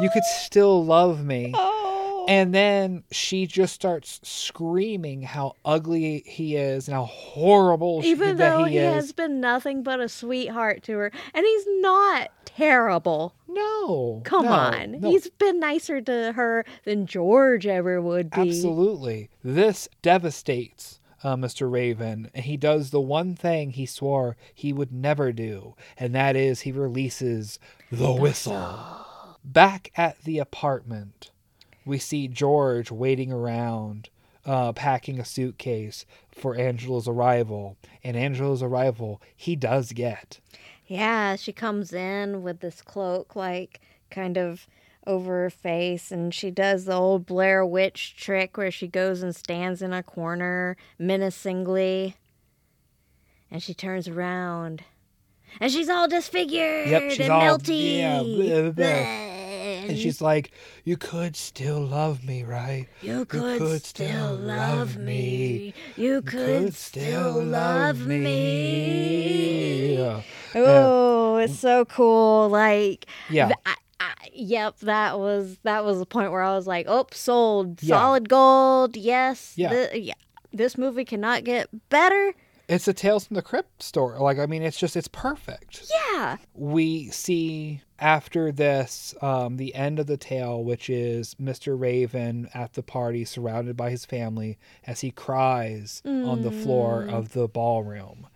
[0.00, 0.38] You could oh.
[0.40, 1.52] still love me.
[1.54, 2.24] Oh.
[2.26, 8.38] And then she just starts screaming how ugly he is and how horrible she, Even
[8.38, 8.94] that though he, he is.
[8.94, 13.34] has been nothing but a sweetheart to her, and he's not terrible.
[13.48, 14.22] No.
[14.24, 15.00] Come no, on.
[15.00, 18.40] no, He's been nicer to her than George ever would be.
[18.40, 19.30] Absolutely.
[19.42, 21.70] This devastates uh, Mr.
[21.70, 22.30] Raven.
[22.34, 26.60] And he does the one thing he swore he would never do, and that is
[26.60, 27.58] he releases
[27.90, 29.06] the whistle.
[29.42, 31.30] Back at the apartment,
[31.84, 34.10] we see George waiting around,
[34.46, 37.76] uh, packing a suitcase for Angela's arrival.
[38.02, 40.40] And Angela's arrival, he does get.
[40.86, 44.66] Yeah, she comes in with this cloak, like kind of
[45.06, 49.34] over her face, and she does the old Blair Witch trick where she goes and
[49.36, 52.16] stands in a corner menacingly.
[53.50, 54.82] And she turns around.
[55.60, 57.98] And she's all disfigured Yep, she's and all- melty.
[57.98, 58.74] yeah, bleh, bleh.
[58.74, 59.33] Bleh.
[59.64, 60.50] And she's like,
[60.84, 62.86] You could still love me, right?
[63.02, 65.72] You could, could still still love me.
[65.96, 69.96] You could, still love me.
[69.96, 70.22] Yeah.
[70.54, 72.48] Oh, it's so cool.
[72.48, 73.46] Like, Yeah.
[73.46, 77.06] th- I, I, yep, that was that was the point where I was like, "Oh,
[77.12, 77.96] sold, Yeah.
[77.96, 79.70] solid gold." Yes, Yeah.
[79.70, 80.14] thi- yeah.
[80.52, 82.34] This movie cannot get better.
[82.66, 84.18] It's a Tales from the Crypt story.
[84.18, 85.86] Like, I mean, it's just, it's perfect.
[86.12, 91.78] Yeah, We see after this um, the end of the tale, which is Mr.
[91.78, 97.32] Raven at the party surrounded by his family as he cries on the floor of
[97.32, 98.26] the ballroom.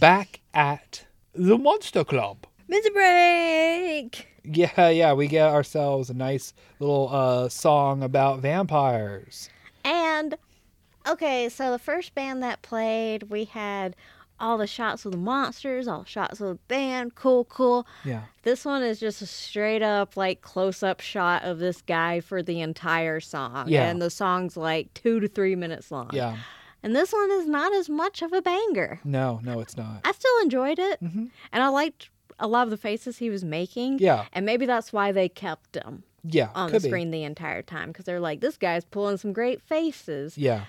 [0.00, 2.46] Back at the Monster Club.
[2.68, 2.92] Mr.
[2.92, 4.26] Break.
[4.44, 9.48] Yeah, yeah, we get ourselves a nice little uh, song about vampires.
[9.84, 10.36] And
[11.08, 13.96] okay, so the first band that played, we had
[14.40, 17.14] all the shots of the monsters, all the shots of the band.
[17.14, 17.86] Cool, cool.
[18.04, 18.22] Yeah.
[18.42, 22.42] This one is just a straight up like close up shot of this guy for
[22.42, 23.68] the entire song.
[23.68, 23.88] Yeah.
[23.88, 26.10] And the song's like two to three minutes long.
[26.12, 26.36] Yeah.
[26.82, 29.00] And this one is not as much of a banger.
[29.02, 30.00] No, no, it's not.
[30.04, 31.02] I still enjoyed it.
[31.02, 31.26] Mm-hmm.
[31.52, 33.98] And I liked a lot of the faces he was making.
[33.98, 36.88] Yeah, And maybe that's why they kept him yeah, on the be.
[36.88, 40.38] screen the entire time because they're like, this guy's pulling some great faces.
[40.38, 40.64] Yeah,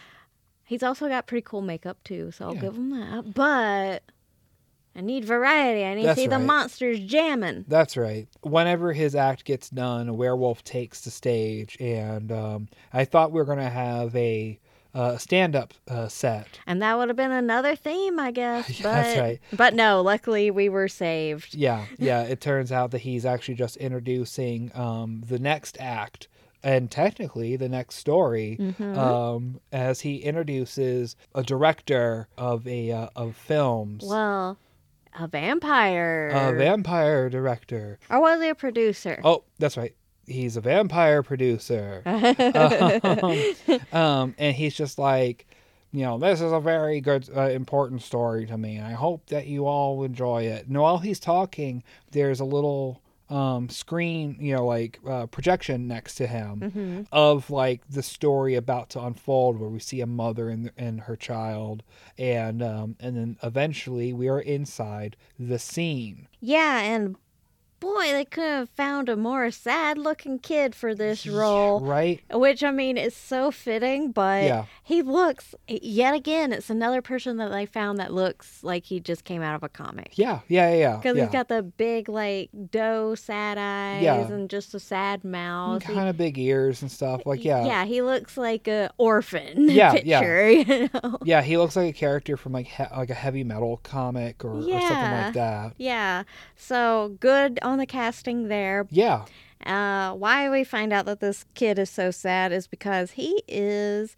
[0.69, 2.61] He's also got pretty cool makeup too, so I'll Yeah.
[2.61, 3.33] give him that.
[3.33, 4.03] But
[4.95, 5.83] I need variety.
[5.83, 7.65] I need That's to see the monsters jamming.
[7.67, 8.27] that's right.
[8.41, 13.37] Whenever his act gets done, a werewolf takes the stage, and um, I thought we
[13.39, 14.59] were gonna have a
[14.93, 16.59] uh, stand-up uh, set.
[16.67, 18.69] And that would have been another theme, I guess.
[18.79, 19.39] Yeah, But, that's right.
[19.53, 21.55] But no, luckily we were saved.
[21.55, 22.21] Yeah, yeah.
[22.23, 26.27] it turns out that he's actually just introducing um, the next act.
[26.63, 28.97] And technically, the next story, Mhm.
[28.97, 34.57] um, as he introduces a director of a uh, of films, Well,
[35.17, 36.29] a vampire.
[36.29, 39.19] a vampire director, or was he a producer?
[39.23, 39.93] Oh, that's right.
[40.27, 42.03] He's a vampire producer.
[42.05, 45.47] um, um, and he's just like,
[45.91, 48.75] you know, this is a very good, uh, important story to me.
[48.75, 50.67] And I hope that you all enjoy it.
[50.67, 56.15] And while he's talking, there's a little um, screen, you know, like uh, projection next
[56.15, 57.07] to him Mhm.
[57.11, 61.15] of like the story about to unfold, where we see a mother and, and her
[61.15, 61.83] child,
[62.17, 66.27] and um, and then eventually we are inside the scene.
[66.39, 67.15] Yeah, and
[67.79, 71.79] boy, they could have found a more sad looking kid for this role.
[71.79, 72.21] right?
[72.31, 74.65] Which, I mean, is so fitting, but Yeah.
[74.83, 79.23] he looks, yet again, it's another person that they found that looks like he just
[79.23, 80.11] came out of a comic.
[80.17, 80.95] Yeah, yeah, yeah.
[80.97, 81.23] Because yeah.
[81.25, 84.27] he's got the big, like, doe sad eyes Yeah.
[84.27, 85.83] and just a sad mouth.
[85.83, 87.25] Kind of big ears and stuff.
[87.25, 90.21] Like, yeah, Yeah, he looks like a orphan Yeah, yeah.
[90.49, 91.17] you know?
[91.23, 91.41] yeah.
[91.41, 94.61] He looks like a character from like he- like a heavy metal comic or, or
[94.61, 95.73] something like that.
[95.77, 96.23] Yeah,
[96.55, 98.85] so good on the casting there.
[98.89, 99.25] Yeah,
[99.65, 104.15] Uh, why we find out that this kid is so sad is because he is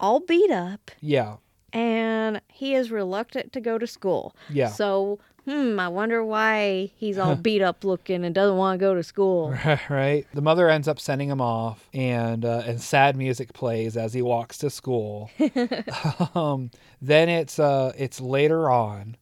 [0.00, 1.36] all beat up yeah,
[1.72, 4.34] and he is reluctant to go to school.
[4.50, 8.84] yeah, So hmm, I wonder why he's all beat up looking and doesn't want to
[8.84, 9.56] go to school.
[9.88, 10.26] right?
[10.34, 14.22] The mother ends up sending him off, and uh, and sad music plays as he
[14.22, 15.30] walks to school.
[16.34, 19.16] um, then it's uh, it's later on,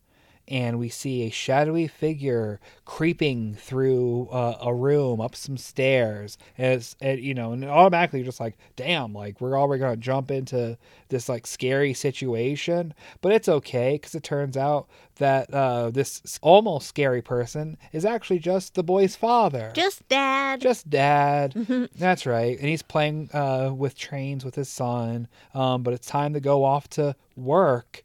[0.48, 6.72] and we see a shadowy figure creeping through uh, a room up some stairs and
[6.74, 10.76] it's you know and automatically you're just like damn like we're already gonna jump into
[11.08, 16.86] this like scary situation but it's okay because it turns out that uh, this almost
[16.86, 20.60] scary person is actually just the boy's father Just dad.
[20.60, 21.54] just dad.
[21.96, 22.58] That's right.
[22.58, 25.26] And he's playing uh, with trains with his son.
[25.54, 28.04] Um, but it's time to go off to work.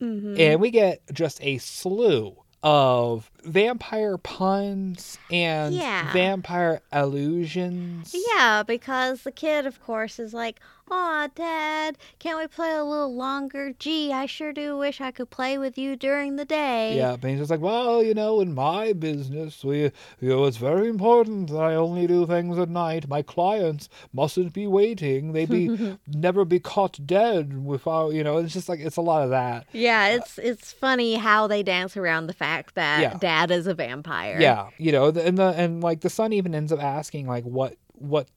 [0.00, 0.36] Mm-hmm.
[0.38, 6.12] And we get just a slew of vampire puns and Yeah.
[6.12, 8.14] vampire allusions.
[8.36, 10.60] Yeah, because the kid, of course, is like,
[10.92, 13.72] Aw, Dad, can't we play a little longer?
[13.78, 16.96] Gee, I sure do wish I could play with you during the day.
[16.96, 20.56] Yeah, but he's just like, well, you know, in my business, we, you know, it's
[20.56, 23.06] very important that I only do things at night.
[23.08, 28.38] My clients mustn't be waiting; they be never be caught dead without, you know.
[28.38, 29.66] It's just like it's a lot of that.
[29.72, 33.14] Yeah, it's it's funny how they dance around the fact that Yeah.
[33.30, 34.38] Dad is a vampire.
[34.40, 37.76] Yeah, you know, and the and like the son even ends up asking like, what
[37.92, 38.28] what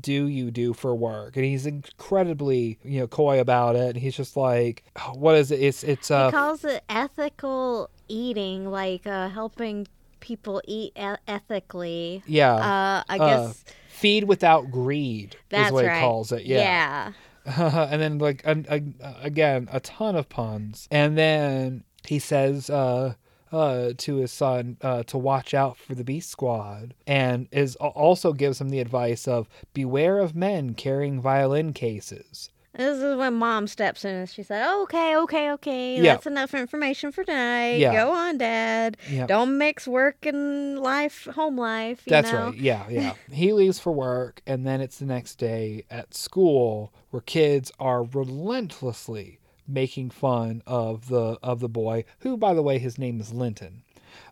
[0.00, 1.36] do you do for work?
[1.36, 3.90] And he's incredibly you know coy about it.
[3.90, 5.60] And he's just like, "Oh, what is it?
[5.60, 9.86] It's it's He uh calls it ethical eating, like uh, helping
[10.20, 12.22] people eat e- ethically.
[12.26, 12.54] yeah.
[12.54, 15.96] Uh, I uh, guess feed without greed that's is what right.
[15.96, 16.44] he calls it.
[16.44, 17.12] Yeah.
[17.46, 17.88] Yeah.
[17.90, 18.82] and then like an, a,
[19.22, 23.14] again a ton of puns and then he says uh
[23.52, 28.32] uh to his son uh to watch out for the beast squad and is also
[28.32, 33.66] gives him the advice of beware of men carrying violin cases This is when mom
[33.68, 35.96] steps in and she said, okay, okay, okay.
[35.96, 36.02] Yeah.
[36.12, 37.76] That's enough information for tonight.
[37.78, 37.94] Yeah.
[37.94, 38.98] Go on, Dad.
[39.08, 42.02] yeah Don't mix work and life, home life.
[42.04, 42.46] You that's know?
[42.50, 46.92] right yeah yeah he leaves for work and then it's the next day at school
[47.10, 52.78] where kids are relentlessly making fun of the of the boy who by the way
[52.78, 53.82] his name is linton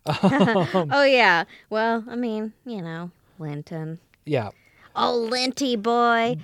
[0.05, 1.43] Um, Oh, yeah.
[1.69, 3.99] Well, I mean, you know, Linton.
[4.25, 4.49] yeah
[4.95, 6.37] Oh, Linty boy.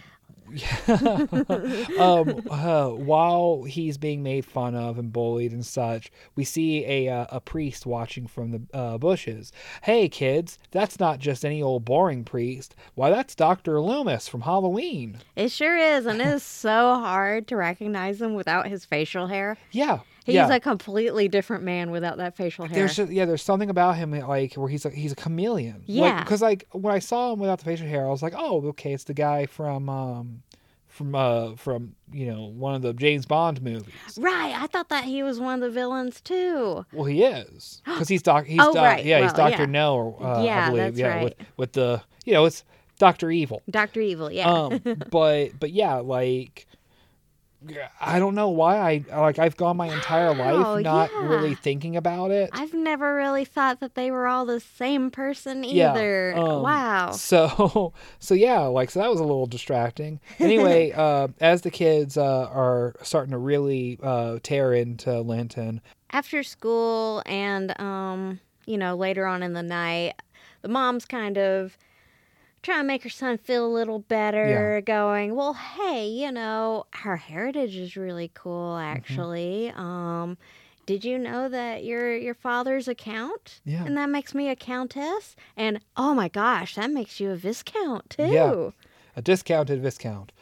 [2.00, 7.08] um, uh, while he's being made fun of and bullied and such, we see a
[7.08, 9.52] uh, a priest watching from the uh, bushes.
[9.84, 12.76] Hey, kids, that's not just any old boring priest.
[12.96, 15.20] Why, that's Doctor Loomis from Halloween.
[15.36, 16.06] It sure is.
[16.06, 19.58] And it is so hard to recognize him without his facial hair.
[19.72, 20.54] Yeah, He's yeah.
[20.54, 22.76] a completely different man without that facial hair.
[22.76, 25.84] There's just, yeah, there's something about him like where he's like he's a chameleon.
[25.88, 26.24] Yeah.
[26.24, 28.94] because like, when I saw him without the facial hair, I was like, oh, okay,
[28.94, 30.44] it's the guy from um
[30.88, 33.94] from uh from you know one of the James Bond movies.
[34.18, 34.54] Right.
[34.56, 36.86] I thought that he was one of the villains too.
[36.92, 38.46] Well, he is because he's doc.
[38.46, 39.06] He's Oh, doc, right.
[39.06, 39.66] Yeah, he's Doctor yeah.
[39.66, 39.96] No.
[39.96, 40.84] Or, uh, Yeah, I believe.
[40.84, 42.64] that's yeah, with with the you know it's
[43.00, 43.64] Doctor Evil.
[43.70, 44.32] Doctor Evil.
[44.32, 44.52] Yeah.
[44.52, 46.68] Um, but but yeah, like
[48.00, 51.28] I don't know why I like I've gone my entire Wow, life not yeah.
[51.28, 52.50] really thinking about it.
[52.54, 56.34] I've never really thought that they were all the same person Yeah, either.
[56.38, 57.12] um, wow.
[57.12, 60.20] So so yeah, like so that was a little distracting.
[60.40, 66.42] Anyway, uh, as the kids uh, are starting to really uh, tear into Linton, After
[66.44, 70.14] school and um, you know, later on in the night,
[70.62, 71.78] the mom's kind of
[72.62, 77.18] trying to make her son feel a little better, going, Well, hey, you know, her
[77.18, 78.98] heritage is really cool Mm-hmm.
[78.98, 79.70] actually.
[79.76, 80.38] Um
[80.88, 83.62] did you know that you're your father's a count?
[83.64, 83.86] Yeah.
[83.86, 85.36] And that makes me a countess?
[85.56, 88.26] And oh my gosh, that makes you a viscount too.
[88.26, 88.70] Yeah.
[89.16, 90.32] a discounted viscount.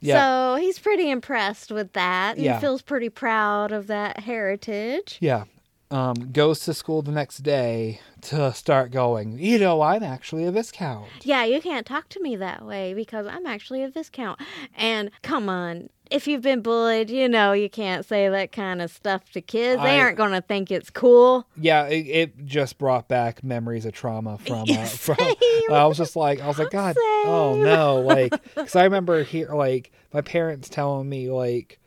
[0.00, 0.54] Yeah.
[0.56, 2.58] So he's pretty impressed with that and Yeah.
[2.60, 5.16] feels pretty proud of that heritage.
[5.20, 5.44] Yeah.
[5.94, 10.50] Um, goes to school the next day to start going, you know, I'm actually a
[10.50, 11.06] Viscount.
[11.22, 14.40] Yeah, you can't talk to me that way because I'm actually a viscount.
[14.76, 18.90] And come on, if you've been bullied, you know you can't say that kind of
[18.90, 19.82] stuff to kids.
[19.82, 21.46] They aren't going to think it's cool.
[21.56, 25.72] Yeah, it, it just brought back memories of trauma from, uh, from Same.
[25.72, 28.00] I was just like, I was like, God, oh no.
[28.00, 31.80] Like, cause I remember here, like my parents telling me like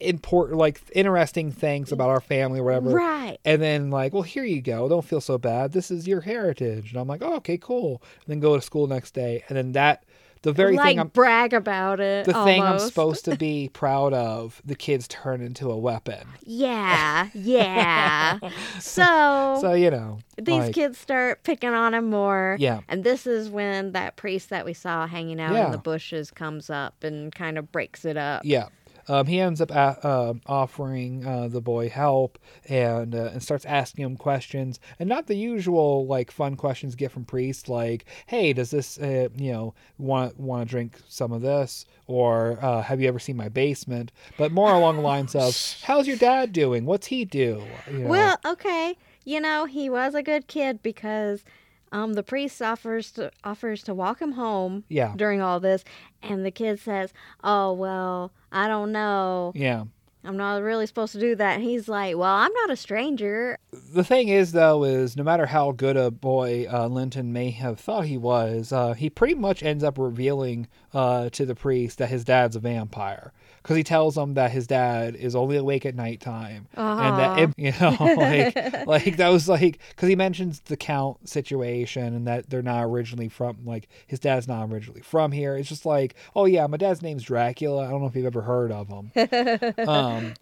[0.00, 2.90] important, like interesting things about our family or whatever.
[2.90, 3.38] Right.
[3.44, 4.88] And then like, well, here you go.
[4.88, 5.72] Don't feel so bad.
[5.72, 6.90] This is your heritage.
[6.92, 8.02] And I'm like, oh, okay, cool.
[8.24, 9.44] And then go to school next day.
[9.48, 10.04] And then that,
[10.42, 12.24] the very like thing I'm, brag about it.
[12.24, 16.28] the thing I'm supposed to be proud of, the kids turn into a weapon.
[16.44, 18.38] Yeah, yeah.
[18.78, 22.56] so, So you know, these like, kids start picking on him more.
[22.60, 22.80] Yeah.
[22.88, 25.66] And this is when that priest that we saw hanging out Yeah.
[25.66, 28.42] in the bushes comes up and kind of breaks it up.
[28.44, 28.68] Yeah.
[29.08, 32.38] Um, he ends up a- uh, offering uh, the boy help
[32.68, 36.98] and uh, and starts asking him questions, and not the usual like fun questions you
[36.98, 41.32] get from priests, like, "Hey, does this uh, you know want want to drink some
[41.32, 45.34] of this?" or uh, "Have you ever seen my basement?" But more along the lines
[45.34, 46.84] of, "How's your dad doing?
[46.84, 48.08] What's he do?" You know?
[48.08, 48.96] Well, okay.
[49.24, 51.44] You know, he was a good kid because
[51.92, 55.84] um, the priest offers to offers to walk him home yeah, during all this,
[56.22, 57.12] and the kid says,
[57.42, 59.52] "Oh well, I don't know.
[59.54, 59.84] yeah.
[60.24, 63.58] I'm not really supposed to do that." And he's like, "Well, I'm not a stranger."
[63.72, 67.78] the thing is though is no matter how good a boy uh, linton may have
[67.78, 72.08] thought he was uh, he pretty much ends up revealing uh, to the priest that
[72.08, 73.32] his dad's a vampire
[73.62, 77.42] because he tells him that his dad is only awake at nighttime and that Aw.
[77.42, 82.26] it- you know like like that was like because he mentions the count situation and
[82.26, 86.14] that they're not originally from like his dad's not originally from here it's just like
[86.34, 89.10] oh yeah my dad's name's dracula i don't know if you've ever heard of him
[89.88, 90.34] um,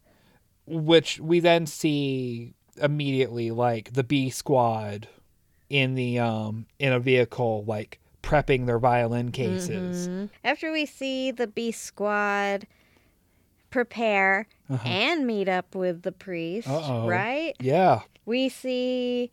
[0.67, 5.09] which we then see immediately like the B squad
[5.71, 10.09] in the um in a vehicle like prepping their violin cases.
[10.09, 10.29] Mhm.
[10.45, 12.67] After we see the Beast Squad
[13.71, 14.89] prepare Uh-huh.
[14.89, 17.07] and meet up with the priest, Uh-oh.
[17.09, 17.55] right?
[17.61, 18.01] Yeah.
[18.25, 19.31] We see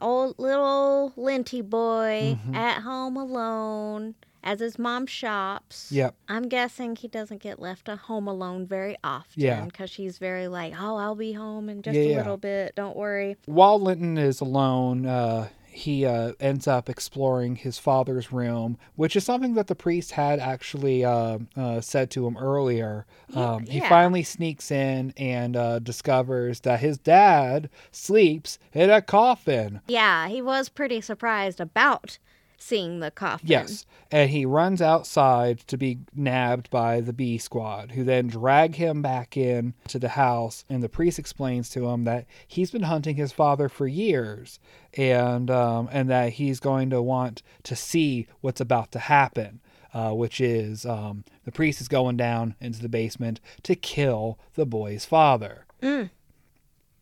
[0.00, 2.56] old little Linty boy Mhm.
[2.56, 5.92] at home alone as his mom shops.
[5.92, 6.16] Yep.
[6.28, 9.64] I'm guessing he doesn't get left at home alone very often Yeah.
[9.64, 12.16] because she's very like, oh, I'll be home in just Yeah, a yeah.
[12.16, 12.74] little bit.
[12.74, 13.36] Don't worry.
[13.46, 19.24] While Linton is alone, uh he uh, ends up exploring his father's room, which is
[19.24, 23.06] something that the priest had actually uh, uh, said to him earlier.
[23.28, 29.00] Yeah, Um, he finally sneaks in and uh, discovers that his dad sleeps in a
[29.00, 29.80] coffin.
[29.88, 32.18] Yeah, he was pretty surprised about
[32.62, 33.48] seeing the coffin.
[33.48, 38.76] Yes, and he runs outside to be nabbed by the B squad, who then drag
[38.76, 40.64] him back in to the house.
[40.68, 44.60] And the priest explains to him that he's been hunting his father for years,
[44.94, 49.60] and um, and that he's going to want to see what's about to happen.
[49.94, 54.64] Uh, which is um, the priest is going down into the basement to kill the
[54.64, 55.66] boy's father.
[55.82, 56.08] Mm.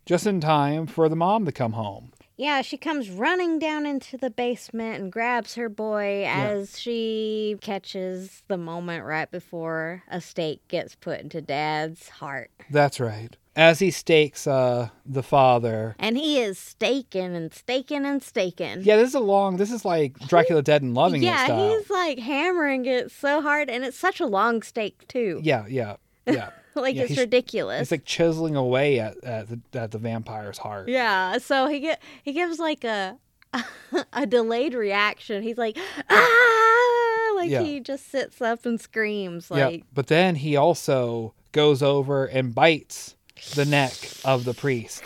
[0.07, 2.11] Just in time for the mom to come home.
[2.41, 8.43] Yeah, she comes running down into the basement and grabs her boy as she catches
[8.49, 12.51] the moment right before a stake gets put into Dad's heart.
[12.71, 13.37] That's right.
[13.57, 18.85] As he stakes uh, the father, And he is staking and staking and staking.
[18.85, 19.59] Yeah, this is a long.
[19.59, 23.85] This is like Dracula Dead and Loving yeah, he's like hammering it so hard, and
[23.85, 25.41] it's such a long stake too.
[25.43, 25.97] Yeah, yeah,
[26.33, 26.51] yeah.
[26.75, 27.83] like yeah, it's ridiculous.
[27.83, 30.89] it's like chiseling away at at the, at the vampire's heart.
[30.89, 33.19] yeah, so he get he gives like a
[34.13, 35.43] a delayed reaction.
[35.43, 35.77] He's like
[36.09, 37.63] ah, like Yeah.
[37.63, 42.55] he just sits up and screams Yeah, like But then he also goes over and
[42.55, 43.17] bites
[43.57, 43.93] the neck
[44.25, 45.03] of the priest,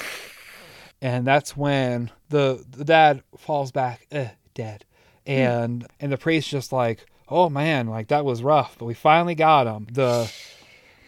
[1.01, 4.85] and that's when the the dad falls back, eh, dead,
[5.27, 9.35] and and the priest just like, oh man, like that was rough, but we finally
[9.35, 9.87] got him.
[9.91, 10.31] The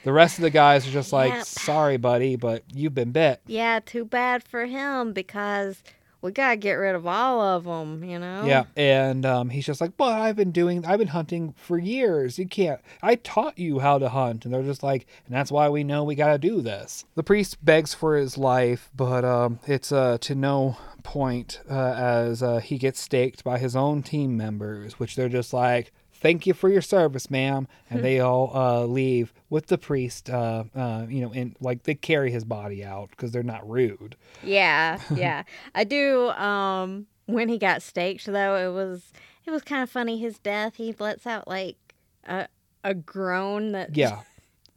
[0.06, 1.44] the rest of the guys are just like, Yep.
[1.46, 3.40] sorry, buddy, but you've been bit.
[3.48, 5.82] Yeah, too bad for him because
[6.22, 8.44] we gotta get rid of all of them, you know?
[8.44, 12.38] Yeah, and um, he's just like, "But I've been doing, I've been hunting for years.
[12.38, 12.80] You can't.
[13.02, 16.04] I taught you how to hunt." And they're just like, "And that's why we know
[16.04, 20.18] we got to do this." The priest begs for his life, but um, it's uh,
[20.20, 25.16] to no point uh, as uh, he gets staked by his own team members, which
[25.16, 29.66] they're just like, "Thank you for your service, ma'am," and they all uh, leave with
[29.66, 30.30] the priest.
[30.30, 34.16] Uh, uh, you know, and like they carry his body out because they're not rude.
[34.42, 35.42] Yeah, yeah.
[35.74, 39.12] I do um when he got staked though, it was
[39.44, 40.76] it was kind of funny his death.
[40.76, 41.76] He lets out like
[42.24, 42.48] a
[42.84, 44.20] a groan that Yeah.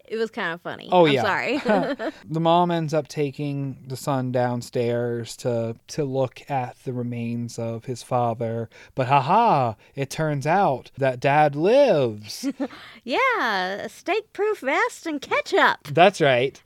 [0.10, 0.90] It was kind of funny.
[0.92, 1.22] Oh, I'm yeah.
[1.22, 1.58] sorry.
[2.30, 7.86] the mom ends up taking the son downstairs to to look at the remains of
[7.86, 12.48] his father but haha it turns out that dad lives
[13.04, 15.80] yeah, a steak proof vest and ketchup.
[15.92, 16.62] that's right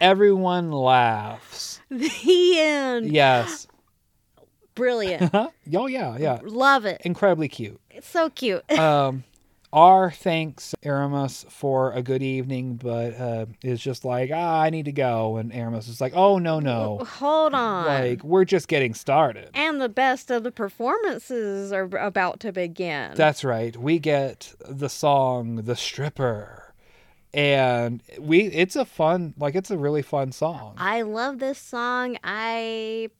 [0.00, 3.12] everyone laughs The end.
[3.12, 3.66] yes
[4.74, 5.30] Brilliant.
[5.34, 5.52] oh
[5.86, 7.00] yeah yeah Love it.
[7.04, 8.70] incredibly cute It's so cute.
[8.78, 9.24] um
[9.72, 14.86] our thanks Eramus for a good evening but uh is just like ah I need
[14.86, 17.86] to go and Eramus is like oh no no Hold on.
[17.86, 23.12] like we're just getting started and the best of the performances are about to begin.
[23.14, 23.76] That's right.
[23.76, 26.74] We get the song "The Stripper,"
[27.32, 30.74] and we it's a fun, like it's a really fun song.
[30.76, 32.18] I love this song.
[32.24, 33.10] I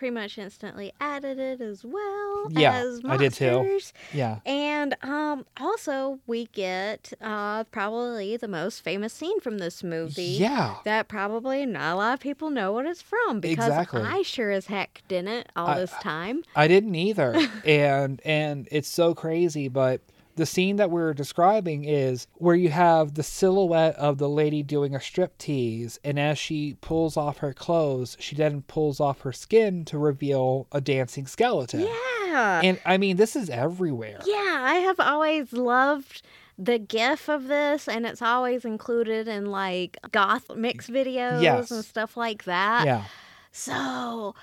[0.00, 3.78] pretty much instantly added it as well Yeah, as I did too.
[4.14, 4.38] Yeah.
[4.46, 10.22] And um, also, we get uh, probably the most famous scene from this movie.
[10.22, 10.76] Yeah.
[10.86, 14.00] That probably not a lot of people know what it's from because Exactly.
[14.00, 16.44] I sure as heck didn't all I- this time.
[16.56, 17.36] I didn't either.
[17.66, 20.00] and and it's so crazy, but
[20.36, 24.94] the scene that we're describing is where you have the silhouette of the lady doing
[24.94, 29.32] a strip tease, and as she pulls off her clothes, she then pulls off her
[29.32, 31.80] skin to reveal a dancing skeleton.
[31.80, 32.60] Yeah.
[32.62, 34.20] And I mean, this is everywhere.
[34.24, 36.22] Yeah, I have always loved
[36.56, 41.70] the gif of this, and it's always included in like goth mix videos Yes.
[41.70, 42.86] and stuff like that.
[42.86, 43.04] Yeah.
[43.52, 44.34] So,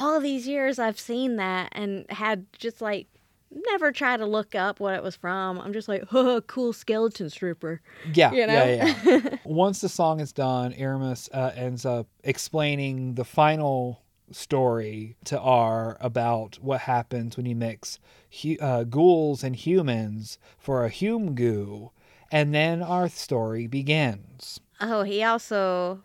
[0.00, 3.06] all these years I've seen that and had just like
[3.50, 5.58] never try to look up what it was from.
[5.58, 7.80] I'm just like, huh, cool skeleton stripper.
[8.12, 8.52] Yeah, You know?
[8.64, 9.36] yeah, yeah.
[9.44, 15.96] Once the song is done, Eramus uh, ends up explaining the final story to R
[16.00, 17.98] about what happens when you mix
[18.42, 21.90] hu- uh, ghouls and humans for a humgoo,
[22.32, 24.58] and then our story begins.
[24.80, 26.02] Oh, he also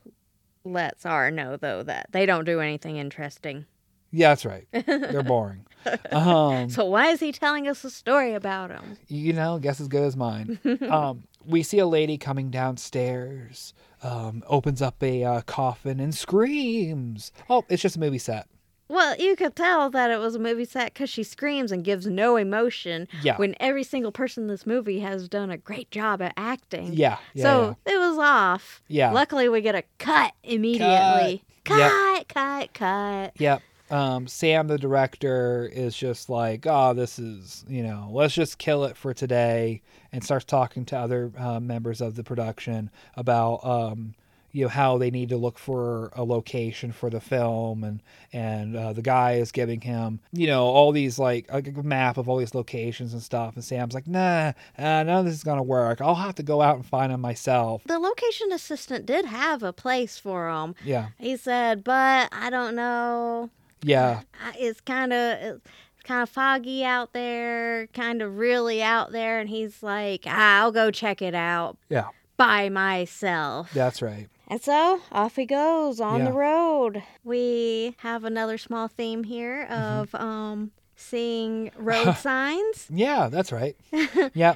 [0.64, 3.66] lets R know though that they don't do anything interesting.
[4.12, 4.68] Yeah, that's right.
[4.72, 5.66] They're boring.
[6.12, 8.98] Um, So why is he telling us a story about him?
[9.08, 10.60] you know, guess as good as mine.
[10.90, 17.32] um, we see a lady coming downstairs, um, opens up a uh, coffin and screams.
[17.50, 18.48] Oh, it's just a movie set.
[18.90, 22.06] Well, you could tell that it was a movie set because she screams and gives
[22.06, 23.38] no emotion Yeah.
[23.38, 26.94] when every single person in this movie has done a great job at acting.
[26.94, 28.84] Yeah, yeah, so it was off.
[28.88, 29.12] Yeah.
[29.12, 31.44] Luckily, we get a cut immediately.
[31.64, 31.78] Cut.
[31.80, 32.28] Cut, Yep.
[32.28, 33.34] cut, cut.
[33.40, 33.62] Yep.
[33.92, 38.86] Um, Sam, the director, is just like, oh, this is, you know, let's just kill
[38.86, 39.82] it for today,
[40.12, 44.16] and starts talking to other uh, members of the production about, um,
[44.54, 48.02] you know, how they need to look for a location for the film, and
[48.34, 52.28] and uh, the guy is giving him, you know, all these like a map of
[52.28, 55.64] all these locations and stuff, and Sam's like, nah, uh, none of this is gonna
[55.64, 56.02] work.
[56.02, 57.84] I'll have to go out and find them myself.
[57.86, 60.76] The location assistant did have a place for him.
[60.84, 63.50] Yeah, He said, but I don't know.
[63.84, 64.22] Yeah,
[64.58, 69.40] It's kind of it's kind of foggy out there, kind of really out there.
[69.40, 72.08] And he's like, ah, I'll go check it out yeah.
[72.38, 73.72] by myself.
[73.74, 74.28] That's right.
[74.48, 77.02] And so off he goes on the road.
[77.24, 80.00] We have another small theme here Mm-hmm.
[80.02, 82.88] of um, seeing road signs.
[82.90, 83.78] Yeah, that's right.
[84.34, 84.56] yeah.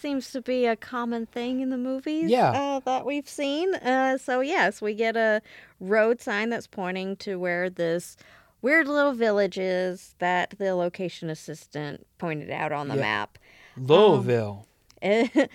[0.00, 2.50] Seems to be a common thing in the movies Yeah.
[2.50, 3.74] uh, that we've seen.
[3.76, 5.42] Uh, so, yes, we get a
[5.80, 8.16] road sign that's pointing to where this
[8.66, 13.00] weird little villages that the location assistant pointed out on the Yeah.
[13.00, 13.38] map.
[13.76, 14.66] Louisville.
[15.00, 15.48] Um, and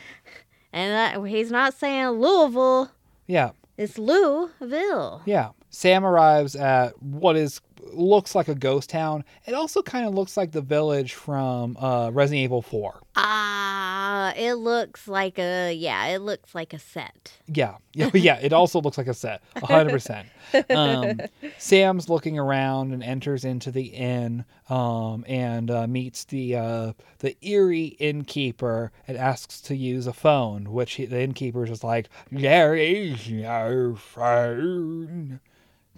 [0.74, 2.90] that, he's not saying Louisville,
[3.28, 5.24] Yeah, it's Louisville.
[5.26, 5.50] yeah.
[5.70, 7.60] Sam arrives at what is
[7.94, 9.24] looks like a ghost town.
[9.46, 13.02] It also kind of looks like the village from uh, Resident Evil 4.
[13.16, 17.34] Ah, it looks like a yeah, it looks like a set.
[17.48, 18.40] Yeah, yeah, yeah.
[18.42, 20.28] It also looks like a set, hundred percent.
[20.70, 21.22] Um,
[21.58, 27.38] Sam's looking around and enters into the inn, um, and uh, meets the uh, the
[27.42, 30.72] eerie innkeeper and asks to use a phone.
[30.72, 35.40] Which he, the innkeeper is just like, "There is no phone."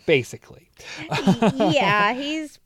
[0.06, 0.70] Basically,
[1.56, 2.60] yeah, he's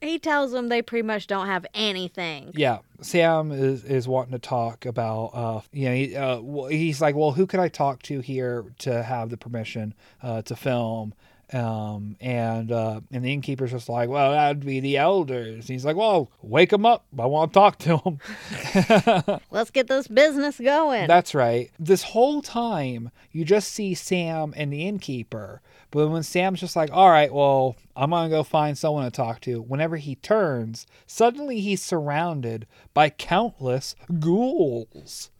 [0.00, 2.52] he tells them they pretty much don't have anything.
[2.54, 2.78] yeah.
[3.02, 7.32] Sam is, is wanting to talk about, uh, you know, he, uh, he's like, well,
[7.32, 11.14] who can I talk to here to have the permission uh, to film?
[11.52, 15.68] Um, and uh, and the innkeeper's just like, well, that'd be the elders.
[15.68, 17.04] And he's like, well, wake them up.
[17.18, 19.40] I want to talk to them.
[19.50, 21.08] Let's get this business going.
[21.08, 21.70] That's right.
[21.78, 25.60] This whole time, you just see Sam and the innkeeper.
[25.90, 29.10] But when Sam's just like, all right, well, I'm going to go find someone to
[29.10, 35.30] talk to, whenever he turns, suddenly he's surrounded by countless ghouls.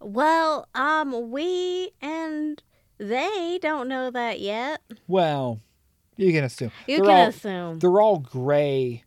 [0.00, 2.62] well, um, we and
[3.00, 4.82] they don't know that yet.
[5.08, 5.58] Well,
[6.16, 6.70] you can assume.
[6.86, 7.78] You they're can all, assume.
[7.78, 9.04] They're all gray,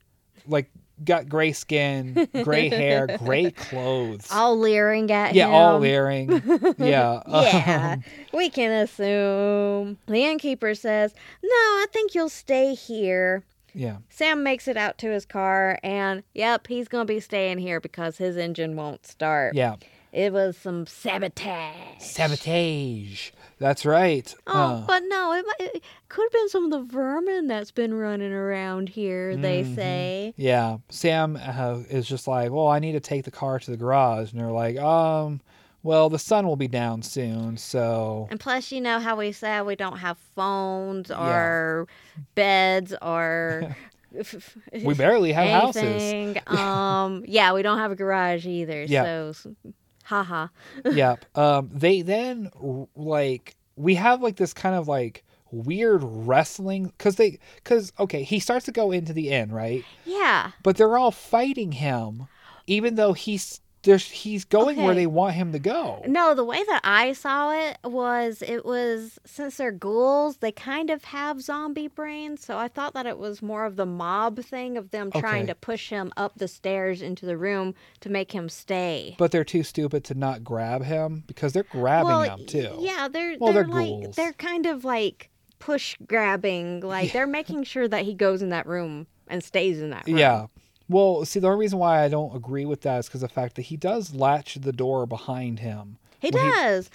[0.47, 0.71] like,
[1.05, 4.27] got gray skin, gray hair, gray clothes.
[4.31, 5.53] All leering at yeah, him.
[5.53, 6.29] all leering.
[6.79, 7.21] Yeah.
[7.25, 7.95] Um, yeah,
[8.33, 9.97] we can assume.
[10.07, 11.13] The innkeeper says,
[11.43, 13.43] "No, I think you'll stay here."
[13.75, 13.97] yeah.
[14.09, 18.17] Sam makes it out to his car, and yep, he's gonna be staying here because
[18.17, 19.55] his engine won't start.
[19.55, 19.75] Yeah.
[20.11, 21.99] It was some sabotage.
[21.99, 23.31] Sabotage.
[23.63, 24.35] That's right.
[24.45, 27.71] Oh, Uh, but no, it, might- it could have been some of the vermin that's
[27.71, 29.37] been running around here.
[29.37, 29.75] They Mhm.
[29.75, 30.33] say.
[30.35, 33.77] Yeah, Sam uh, is just like, well, I need to take the car to the
[33.77, 35.39] garage, and they're like, um,
[35.81, 39.65] Well, the sun will be down soon, so And plus, you know how we said
[39.65, 41.21] we don't have phones Yeah.
[41.23, 41.87] or
[42.35, 43.75] beds or
[44.83, 46.37] we barely have houses.
[46.47, 48.83] um, yeah, we don't have a garage either.
[48.83, 49.31] Yeah.
[49.33, 49.55] So,
[50.03, 50.47] haha.
[50.91, 51.25] yep.
[51.35, 52.49] Um, they then
[52.95, 58.39] like we have like this kind of like weird wrestling because they because okay he
[58.39, 60.51] starts to go into the inn right, Yeah.
[60.63, 62.27] but they're all fighting him,
[62.67, 66.01] even though he's there's he's going where they want him to go.
[66.07, 70.89] No, the way that I saw it was it was since they're ghouls, they kind
[70.89, 72.43] of have zombie brains.
[72.43, 75.55] So I thought that it was more of the mob thing of them trying to
[75.55, 79.15] push him up the stairs into the room to make him stay.
[79.17, 82.77] But they're too stupid to not grab him because they're grabbing well, him too.
[82.79, 84.15] Yeah, they're Well, they're, they're like ghouls.
[84.15, 85.29] they're kind of like
[85.59, 86.79] push grabbing.
[86.79, 90.17] Like they're making sure that he goes in that room and stays in that room.
[90.17, 90.47] Yeah.
[90.89, 93.55] Well, see, the only reason why I don't agree with that is because the fact
[93.55, 95.97] that he does latch the door behind him.
[96.19, 96.89] He does.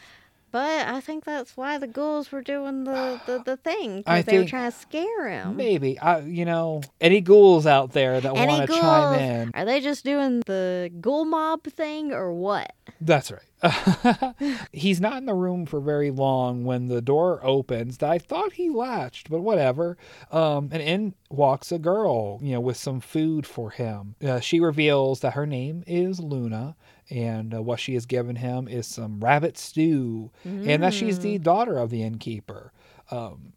[0.50, 4.02] But I think that's why the ghouls were doing the, the, the thing.
[4.06, 5.56] I they were trying to scare him.
[5.56, 9.50] Maybe, I, you know, any ghouls out there that want to chime in.
[9.54, 12.72] Are they just doing the ghoul mob thing or what?
[13.00, 13.42] That's right.
[14.72, 18.02] He's not in the room for very long when the door opens.
[18.02, 19.96] I thought he latched, but whatever.
[20.30, 24.14] Um, and in walks a girl, you know, with some food for him.
[24.24, 26.76] Uh, she reveals that her name is Luna,
[27.10, 31.38] and uh, what she has given him is some rabbit stew, and that she's the
[31.38, 32.72] daughter of the innkeeper.
[33.10, 33.52] Um,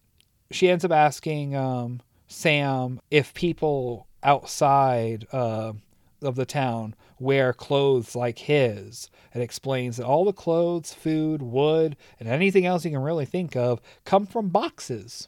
[0.52, 5.74] she ends up asking um, Sam if people outside uh,
[6.22, 11.96] of the town wear clothes like his and explains that all the clothes, food, wood,
[12.20, 15.28] and anything else you can really think of come from boxes.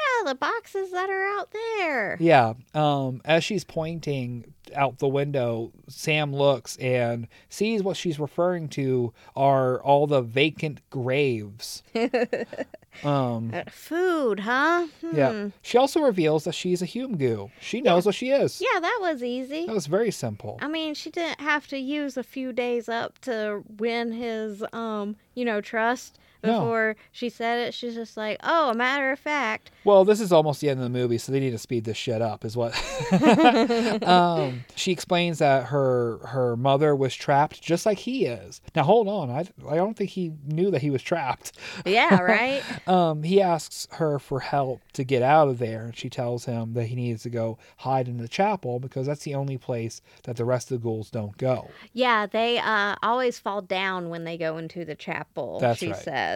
[0.00, 2.16] Yeah, the boxes that are out there.
[2.20, 2.54] Yeah.
[2.74, 9.12] Um, as she's pointing out the window, Sam looks and sees what she's referring to
[9.34, 11.82] are all the vacant graves.
[13.04, 14.86] um, Uh, Food, huh?
[15.00, 15.16] Hmm.
[15.16, 15.48] yeah.
[15.62, 17.50] She also reveals that she's a Humgoo.
[17.60, 18.60] She knows what she is.
[18.60, 19.66] Yeah, that was easy.
[19.66, 20.58] That was very simple.
[20.62, 25.16] I mean, she didn't have to use a few days up to win his, um,
[25.34, 26.60] you know, trust No.
[26.60, 27.74] before she said it.
[27.74, 29.70] She's just like, oh, a matter of fact.
[29.84, 31.96] Well, this is almost the end of the movie, so they need to speed this
[31.96, 32.74] shit up, is what.
[34.06, 38.60] um, she explains that her her mother was trapped just like he is.
[38.74, 41.52] Now, hold on, I I don't think he knew that he was trapped.
[41.84, 42.62] Yeah, right?
[42.88, 46.74] Um, he asks her for help to get out of there, and she tells him
[46.74, 50.36] that he needs to go hide in the chapel because that's the only place that
[50.36, 51.68] the rest of the ghouls don't go.
[51.92, 55.96] yeah, they uh, always fall down when they go into the chapel, That's she right.
[55.96, 56.29] says.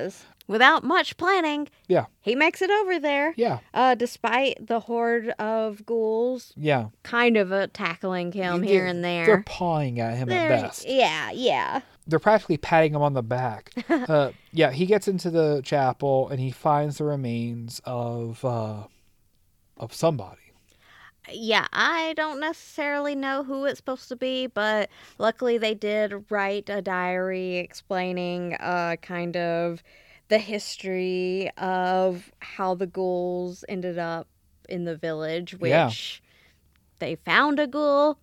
[0.46, 3.32] Without much planning, Yeah, he makes it over there.
[3.38, 6.88] yeah, Uh, despite the horde of ghouls yeah.
[7.02, 9.24] kind of uh, tackling him They're- here and there.
[9.24, 10.84] They're pawing at him They're- at best.
[10.86, 11.80] Yeah, yeah.
[12.06, 13.70] they're practically patting him on the back.
[13.88, 18.82] uh, yeah, he gets into the chapel and he finds the remains of uh,
[19.78, 20.43] of somebody.
[21.32, 26.68] Yeah, I don't necessarily know who it's supposed to be, but luckily they did write
[26.68, 29.82] a diary explaining uh kind of
[30.28, 34.26] the history of how the ghouls ended up
[34.68, 35.90] in the village, which Yeah.
[36.98, 38.18] they found a ghoul,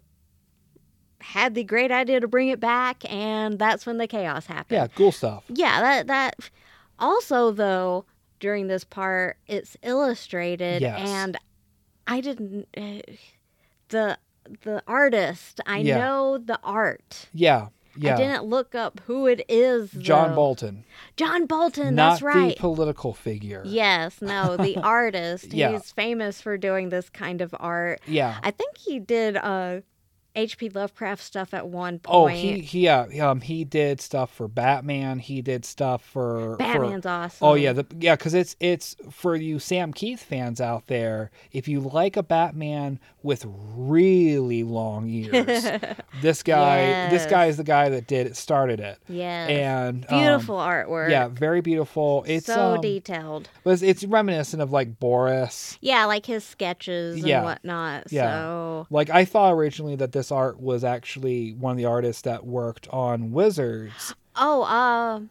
[1.22, 4.78] had the great idea to bring it back, and that's when the chaos happened.
[4.78, 5.44] Yeah, cool stuff.
[5.48, 6.36] Yeah, that that
[7.00, 8.06] also though
[8.40, 11.00] during this part it's illustrated Yes.
[11.00, 11.38] and
[12.08, 13.02] I didn't uh,
[13.90, 14.18] the
[14.64, 15.98] the artist, I Yeah.
[16.00, 17.28] know the art.
[17.34, 18.14] Yeah, yeah.
[18.14, 19.92] I didn't look up who it is.
[19.92, 20.36] John though.
[20.36, 20.84] Bolton,
[21.16, 22.56] John Bolton, not that's right.
[22.56, 23.62] the political figure.
[23.66, 25.54] Yes, no, the artist.
[25.54, 25.72] Yeah.
[25.74, 28.02] He's famous for doing this kind of art.
[28.08, 28.40] Yeah.
[28.44, 29.82] I think he did uh
[30.36, 30.70] H.P.
[30.70, 32.16] Lovecraft stuff at one point.
[32.16, 35.20] Oh, he, he yeah um he did stuff for Batman.
[35.20, 37.48] He did stuff for for- Batman's awesome.
[37.48, 41.32] Oh yeah, the, yeah, because it's it's for you Sam Kieth fans out there.
[41.52, 45.64] If you like a Batman with really long ears,
[46.22, 50.20] this guy this guy is the guy that did it, started it, Yeah, and um,
[50.20, 51.10] Beautiful artwork.
[51.10, 52.24] yeah, very beautiful.
[52.28, 53.50] It's so um, detailed.
[53.64, 55.78] but it's, it's reminiscent of like Boris.
[55.82, 57.44] Yeah, like his sketches and Yeah.
[57.44, 58.12] whatnot.
[58.12, 58.32] Yeah.
[58.32, 62.46] So Like I thought originally that this art was actually one of the artists that
[62.46, 64.14] worked on Wizards.
[64.36, 65.22] oh, uh,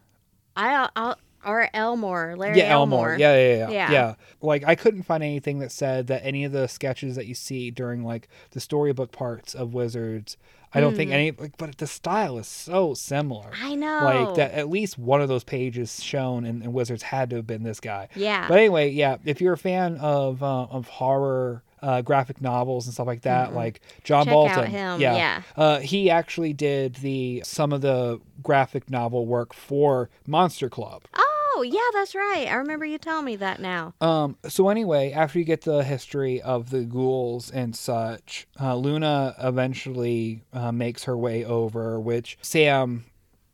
[0.56, 1.14] I I
[1.44, 3.16] or Elmore, Larry yeah, Elmore.
[3.18, 4.14] Yeah, yeah, yeah, yeah, Yeah.
[4.42, 7.70] Like I couldn't find anything that said that any of the sketches that you see
[7.70, 10.36] during like the storybook parts of Wizards,
[10.72, 13.50] I don't think any like but the style is so similar.
[13.54, 14.00] I know.
[14.04, 17.46] Like that at least one of those pages shown in, in Wizards had to have
[17.46, 18.08] been this guy.
[18.14, 18.46] Yeah.
[18.46, 22.94] But anyway, yeah, if you're a fan of uh, of horror uh, graphic novels and
[22.94, 24.46] stuff like that, like John Mm-hmm.
[24.48, 24.72] Check Bolton.
[25.00, 25.42] Yeah, yeah.
[25.56, 31.02] Uh, he actually did the some of the graphic novel work for Monster Club.
[31.14, 32.46] Oh, yeah, that's right.
[32.48, 33.94] I remember you telling me that now.
[34.00, 39.34] Um, so anyway, after you get the history of the ghouls and such, uh, Luna
[39.42, 43.04] eventually uh, makes her way over, which Sam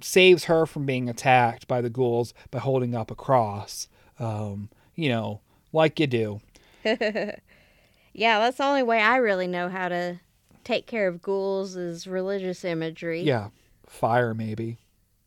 [0.01, 3.89] saves her from being attacked by the ghouls by holding up a cross.
[4.19, 5.41] Um, you know,
[5.73, 6.41] like you do.
[8.17, 10.21] Yeah, that's the only way I really know how to
[10.65, 13.21] take care of ghouls is religious imagery.
[13.21, 13.51] Yeah,
[13.87, 14.79] fire maybe.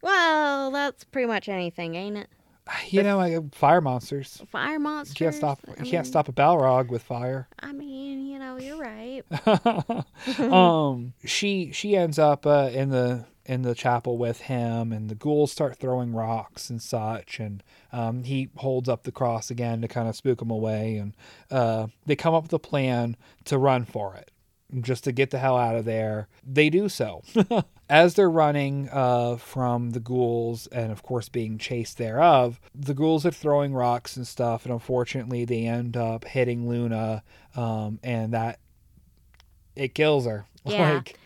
[0.01, 2.27] Well, that's pretty much anything, ain't it?
[2.89, 4.41] You know, like fire monsters.
[4.47, 5.19] Fire monsters.
[5.19, 5.59] You can't stop.
[5.67, 7.47] I You can't stop a Balrog with fire.
[7.59, 9.23] I mean, you know, you're right.
[10.39, 15.15] um, she she ends up uh, in the in the chapel with him, and the
[15.15, 19.87] ghouls start throwing rocks and such, and um, he holds up the cross again to
[19.87, 21.17] kind of spook them away, and
[21.49, 24.29] uh, they come up with a plan to run for it,
[24.81, 26.27] just to get the hell out of there.
[26.45, 27.23] They do so.
[27.89, 33.25] As they're running uh, from the ghouls and, of course, being chased thereof, the ghouls
[33.25, 37.23] are throwing rocks and stuff, and unfortunately, they end up hitting Luna,
[37.55, 38.59] um, and that
[39.75, 40.45] it kills her.
[40.65, 40.95] Yeah.
[40.95, 41.18] Like,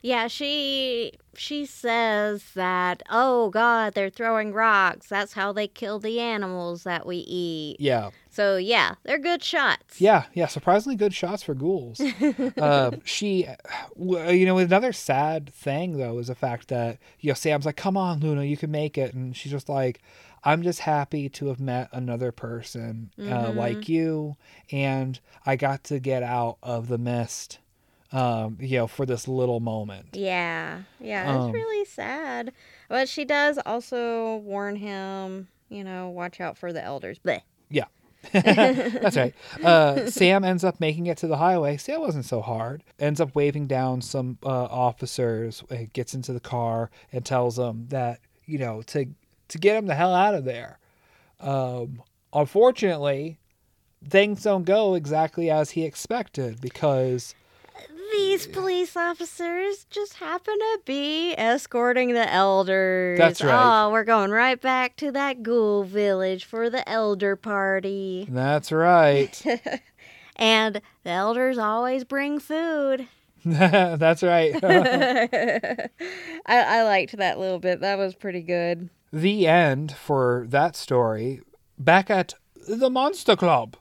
[0.00, 5.08] Yeah, she she says that, "Oh god, they're throwing rocks.
[5.08, 10.00] That's how they kill the animals that we eat." yeah, So, yeah, they're good shots.
[10.00, 10.46] yeah, yeah.
[10.46, 12.00] Surprisingly good shots for ghouls.
[12.00, 13.46] uh, she,
[13.98, 17.96] you know, another sad thing though is the fact that you know Sam's like, "Come
[17.96, 20.00] on, Luna, you can make it," and she's just like,
[20.44, 24.36] "I'm just happy to have met another person uh, like you,
[24.70, 27.58] and I got to get out of the mist."
[28.10, 30.08] Um, you know, for this little moment.
[30.14, 30.82] Yeah.
[30.98, 32.52] Yeah, Um, it's really sad.
[32.88, 37.18] But she does also warn him, you know, watch out for the elders.
[37.18, 37.42] Bleh.
[38.32, 39.32] That's right.
[39.62, 41.76] Uh, Sam ends up making it to the highway.
[41.76, 42.82] See, that wasn't so hard.
[42.98, 45.62] Ends up waving down some uh, officers.
[45.70, 49.06] uh, Gets into the car and tells them that you know to
[49.48, 50.78] to get him the hell out of there.
[51.38, 52.02] Um,
[52.32, 53.38] unfortunately,
[54.06, 57.36] things don't go exactly as he expected because
[58.12, 63.18] These police officers just happen to be escorting the elders.
[63.18, 63.84] That's right.
[63.86, 68.26] Oh, we're going right back to that ghoul village for the elder party.
[68.30, 69.42] that's right.
[70.40, 73.08] And the elders always bring food.
[73.44, 74.54] that's right.
[74.62, 75.88] I,
[76.46, 77.80] I liked that little bit.
[77.80, 78.88] That was pretty good.
[79.12, 81.40] the end for that story
[81.76, 82.34] back at
[82.68, 83.76] the monster club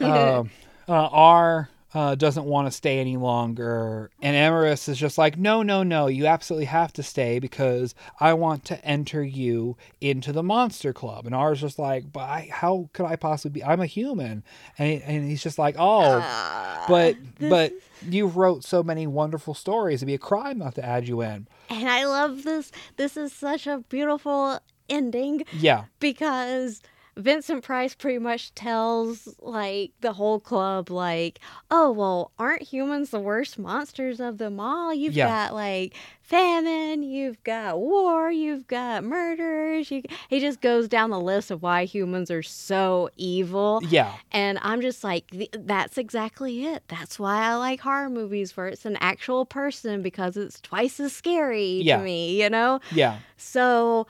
[0.00, 0.50] um,
[0.88, 4.10] uh, r uh, doesn't want to stay any longer.
[4.22, 8.32] And Eramus is just like no no no you absolutely have to stay because i
[8.32, 11.26] want to enter you into the monster club.
[11.26, 13.64] And r is just like but I, how could i possibly be?
[13.64, 14.44] I'm a human.
[14.78, 17.72] And, and he's just like oh Uh, but but
[18.08, 19.98] you wrote so many wonderful stories.
[19.98, 21.48] It'd be a crime not to add you in.
[21.68, 22.72] And I love this.
[22.96, 25.44] This is such a beautiful ending.
[25.52, 25.84] Yeah.
[25.98, 26.80] Because
[27.20, 31.38] Vincent Price pretty much tells like the whole club like,
[31.70, 34.92] "Oh, well, aren't humans the worst monsters of them all?
[34.94, 35.26] You've Yeah.
[35.26, 39.90] got like famine, you've got war, you've got murders.
[39.90, 40.02] You...
[40.28, 43.80] He just goes down the list of why humans are so evil.
[43.88, 46.84] yeah And I'm just like, that's exactly it.
[46.86, 51.12] That's why I like horror movies where it's an actual person because it's twice as
[51.12, 51.96] scary Yeah.
[51.98, 52.78] to me, you know?
[52.92, 54.06] yeah So,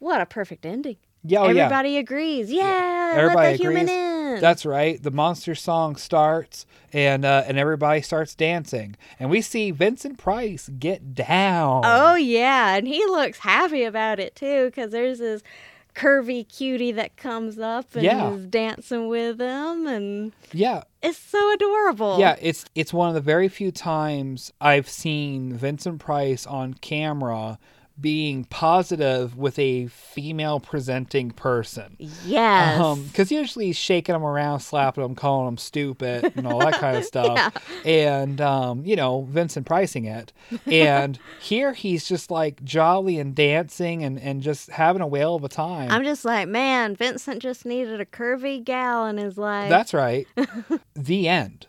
[0.00, 0.96] what a perfect ending.
[1.24, 2.50] Yeah oh yeah Everybody agrees.
[2.52, 4.40] Yeah, Everybody let the human agrees.
[4.40, 5.02] That's right.
[5.02, 10.70] The monster song starts, and uh, and everybody starts dancing, and we see Vincent Price
[10.78, 11.82] get down.
[11.84, 12.74] oh, yeah.
[12.76, 15.42] And he looks happy about it too because there's this
[15.94, 18.32] curvy cutie that comes up and Yeah.
[18.32, 19.86] is dancing with him.
[19.86, 22.18] And yeah, it's so adorable.
[22.18, 22.36] yeah.
[22.40, 27.58] It's it's one of the very few times I've seen Vincent Price on camera
[28.00, 31.96] being positive with a female presenting person.
[32.24, 32.98] Yes.
[33.08, 36.96] because usually he's shaking them around, slapping them, calling them stupid, and all that kind
[36.96, 37.54] of stuff.
[37.84, 40.32] And um, you know, Vincent pricing it.
[40.66, 45.44] And here he's just like jolly and dancing and and just having a whale of
[45.44, 45.90] a time.
[45.90, 49.68] I'm just like, man, Vincent just needed a curvy gal in his life.
[49.68, 50.26] That's right.
[50.94, 51.66] the end.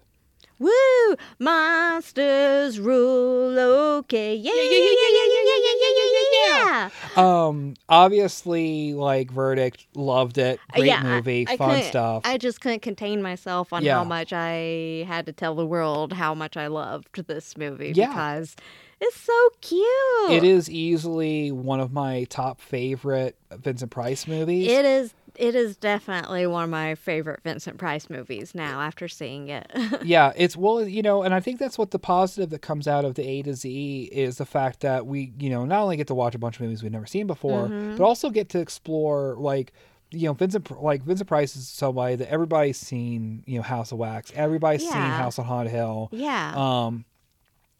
[0.63, 1.15] Woo!
[1.39, 3.57] Monsters rule.
[3.99, 4.35] Okay.
[4.35, 7.47] Yeah, yeah, yeah, yeah, yeah, yeah, yeah, yeah, yeah, yeah, yeah.
[7.47, 10.59] Um, obviously, like verdict, loved it.
[10.73, 12.21] Great Yeah, movie, I fun couldn't- stuff.
[12.25, 13.95] I just couldn't contain myself on Yeah.
[13.97, 18.07] how much I had to tell the world how much I loved this movie Yeah.
[18.07, 18.55] because
[19.01, 20.31] it's so cute.
[20.31, 24.67] it is easily one of my top favorite Vincent Price movies.
[24.67, 29.49] It is It is definitely one of my favorite Vincent Price movies now after seeing
[29.49, 29.71] it.
[30.03, 33.05] yeah, it's well, you know, and I think that's what the positive that comes out
[33.05, 36.07] of the A to Z is the fact that we, you know, not only get
[36.07, 37.97] to watch a bunch of movies we've never seen before, Mhm.
[37.97, 39.73] but also get to explore like
[40.11, 43.97] you know Vincent like Vincent Price is somebody that everybody's seen you know House of
[43.97, 46.53] Wax everybody's seen House on Haunted Hill yeah.
[46.55, 47.05] um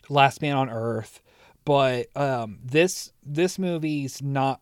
[0.10, 1.22] Last Man on Earth
[1.64, 4.62] but um this this movie's not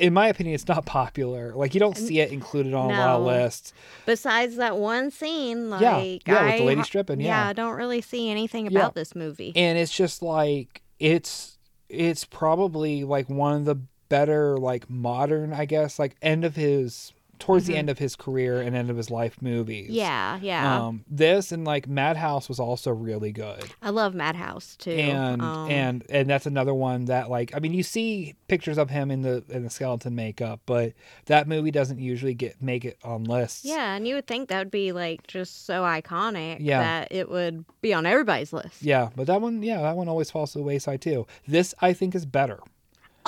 [0.00, 3.08] in my opinion it's not popular like you don't see it included on a lot
[3.20, 3.72] of lists
[4.06, 5.98] Besides that one scene, like Yeah,
[6.34, 7.48] yeah, with the I lady stripping, Yeah, yeah.
[7.48, 8.78] I don't really see anything Yeah.
[8.80, 9.52] about this movie.
[9.54, 13.76] and it's just like it's it's probably like one of the
[14.08, 17.78] better like modern i guess like end of his towards the Mhm.
[17.78, 20.86] end of his career and end of his life movies yeah, yeah.
[20.86, 24.90] um this and like madhouse was also really good I love Madhouse too.
[24.92, 28.90] and Um, and and that's another one that like i mean you see pictures of
[28.90, 30.92] him in the in the skeleton makeup but
[31.26, 34.58] that movie doesn't usually get make it on lists yeah, and you would think that
[34.58, 36.80] would be like just so iconic Yeah.
[36.82, 38.82] that it would be on everybody's list.
[38.82, 41.92] yeah but that one yeah that one always falls to the wayside too this i
[41.92, 42.60] think is better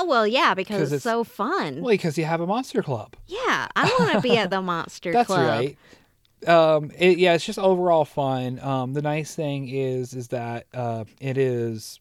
[0.03, 1.81] Oh well, yeah, because 'Cause it's, it's- so fun.
[1.81, 5.13] well because you have a monster club yeah, I want to be at the Monster
[5.13, 5.47] That's Club.
[5.47, 5.79] right.
[6.49, 8.59] Um, it, yeah, it's just overall fun.
[8.61, 12.01] Um, the nice thing is, is that uh, it is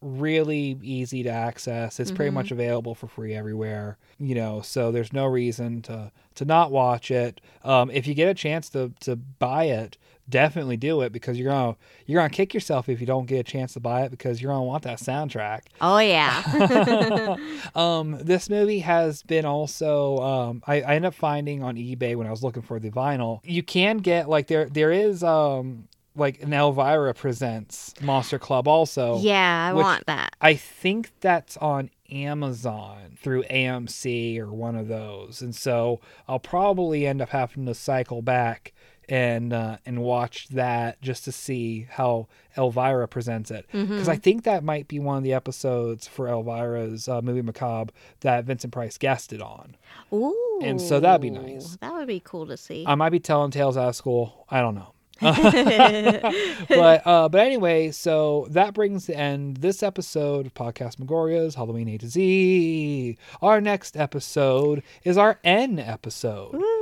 [0.00, 1.98] really easy to access.
[2.00, 3.96] It's pretty much available for free everywhere.
[4.18, 7.40] You know, so there's no reason to to not watch it.
[7.62, 9.96] Um, if you get a chance to to buy it,
[10.28, 13.42] definitely do it because you're gonna you're gonna kick yourself if you don't get a
[13.42, 15.62] chance to buy it because you're gonna want that soundtrack.
[15.80, 17.36] Oh yeah.
[17.74, 22.26] um, this movie has been also um, I, I ended up finding on eBay when
[22.26, 23.40] I was looking for the vinyl.
[23.44, 29.18] You can get like there there is um like an Elvira presents Monster Club also.
[29.18, 30.36] yeah, I want that.
[30.40, 37.06] I think that's on Amazon through AMC or one of those, and so I'll probably
[37.06, 38.72] end up having to cycle back
[39.08, 42.26] and uh, and watch that just to see how
[42.56, 44.10] Elvira presents it because Mm-hmm.
[44.10, 48.44] I think that might be one of the episodes for Elvira's uh, movie Macabre that
[48.44, 49.76] Vincent Price guested on.
[50.12, 50.60] Ooh.
[50.62, 51.76] and so that'd be nice.
[51.80, 52.84] That would be cool to see.
[52.86, 54.46] I might be telling tales out of school.
[54.50, 54.90] I don't know.
[55.20, 61.88] but uh, but anyway, so that brings the end this episode of Podcast Megoria's Halloween
[61.88, 63.16] A to Z.
[63.40, 66.54] Our next episode is our N episode.
[66.56, 66.73] Ooh.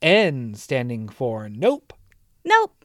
[0.00, 1.92] N standing for Nope.
[2.44, 2.84] Nope.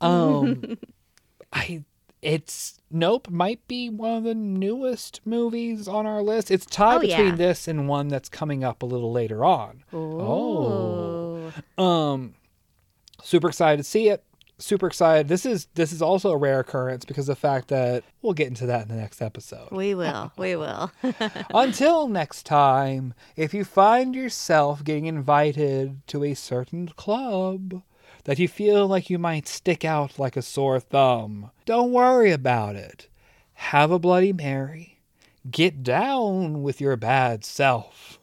[0.00, 0.78] Um,
[1.52, 1.84] I
[2.22, 6.50] it's Nope might be one of the newest movies on our list.
[6.50, 7.34] It's tied Oh, between yeah.
[7.36, 9.84] this and one that's coming up a little later on.
[9.92, 11.52] Oh.
[11.78, 12.34] Um,
[13.22, 14.22] super excited to see it.
[14.60, 15.28] Super excited.
[15.28, 18.48] This is this is also a rare occurrence because of the fact that we'll get
[18.48, 19.70] into that in the next episode.
[19.70, 20.32] We will.
[20.36, 20.92] We will.
[21.54, 27.82] Until next time, if you find yourself getting invited to a certain club
[28.24, 32.76] that you feel like you might stick out like a sore thumb, don't worry about
[32.76, 33.08] it.
[33.54, 35.00] Have a Bloody Mary.
[35.50, 38.18] Get down with your bad self.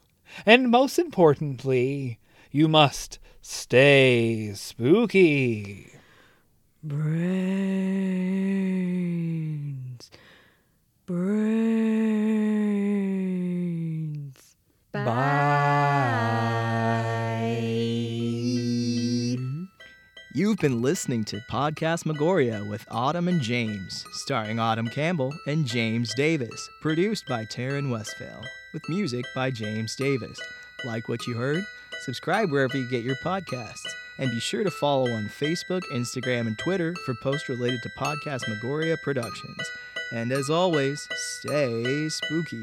[0.46, 2.20] And most importantly,
[2.52, 5.97] you must stay spooky.
[6.84, 7.08] Brains.
[11.06, 11.74] Brains.
[14.92, 15.08] Bye.
[20.34, 26.14] You've been listening to Podcast Megoria with Autumn and James, starring Autumn Campbell and James
[26.14, 30.38] Davis, produced by Taryn Westphal, with music by James Davis.
[30.84, 31.64] Like what you heard?
[32.04, 33.88] Subscribe wherever you get your podcasts,
[34.18, 38.48] and be sure to follow on Facebook, Instagram, and Twitter for posts related to Podcast
[38.48, 39.58] Megoria Productions.
[40.12, 42.62] And as always, stay spooky.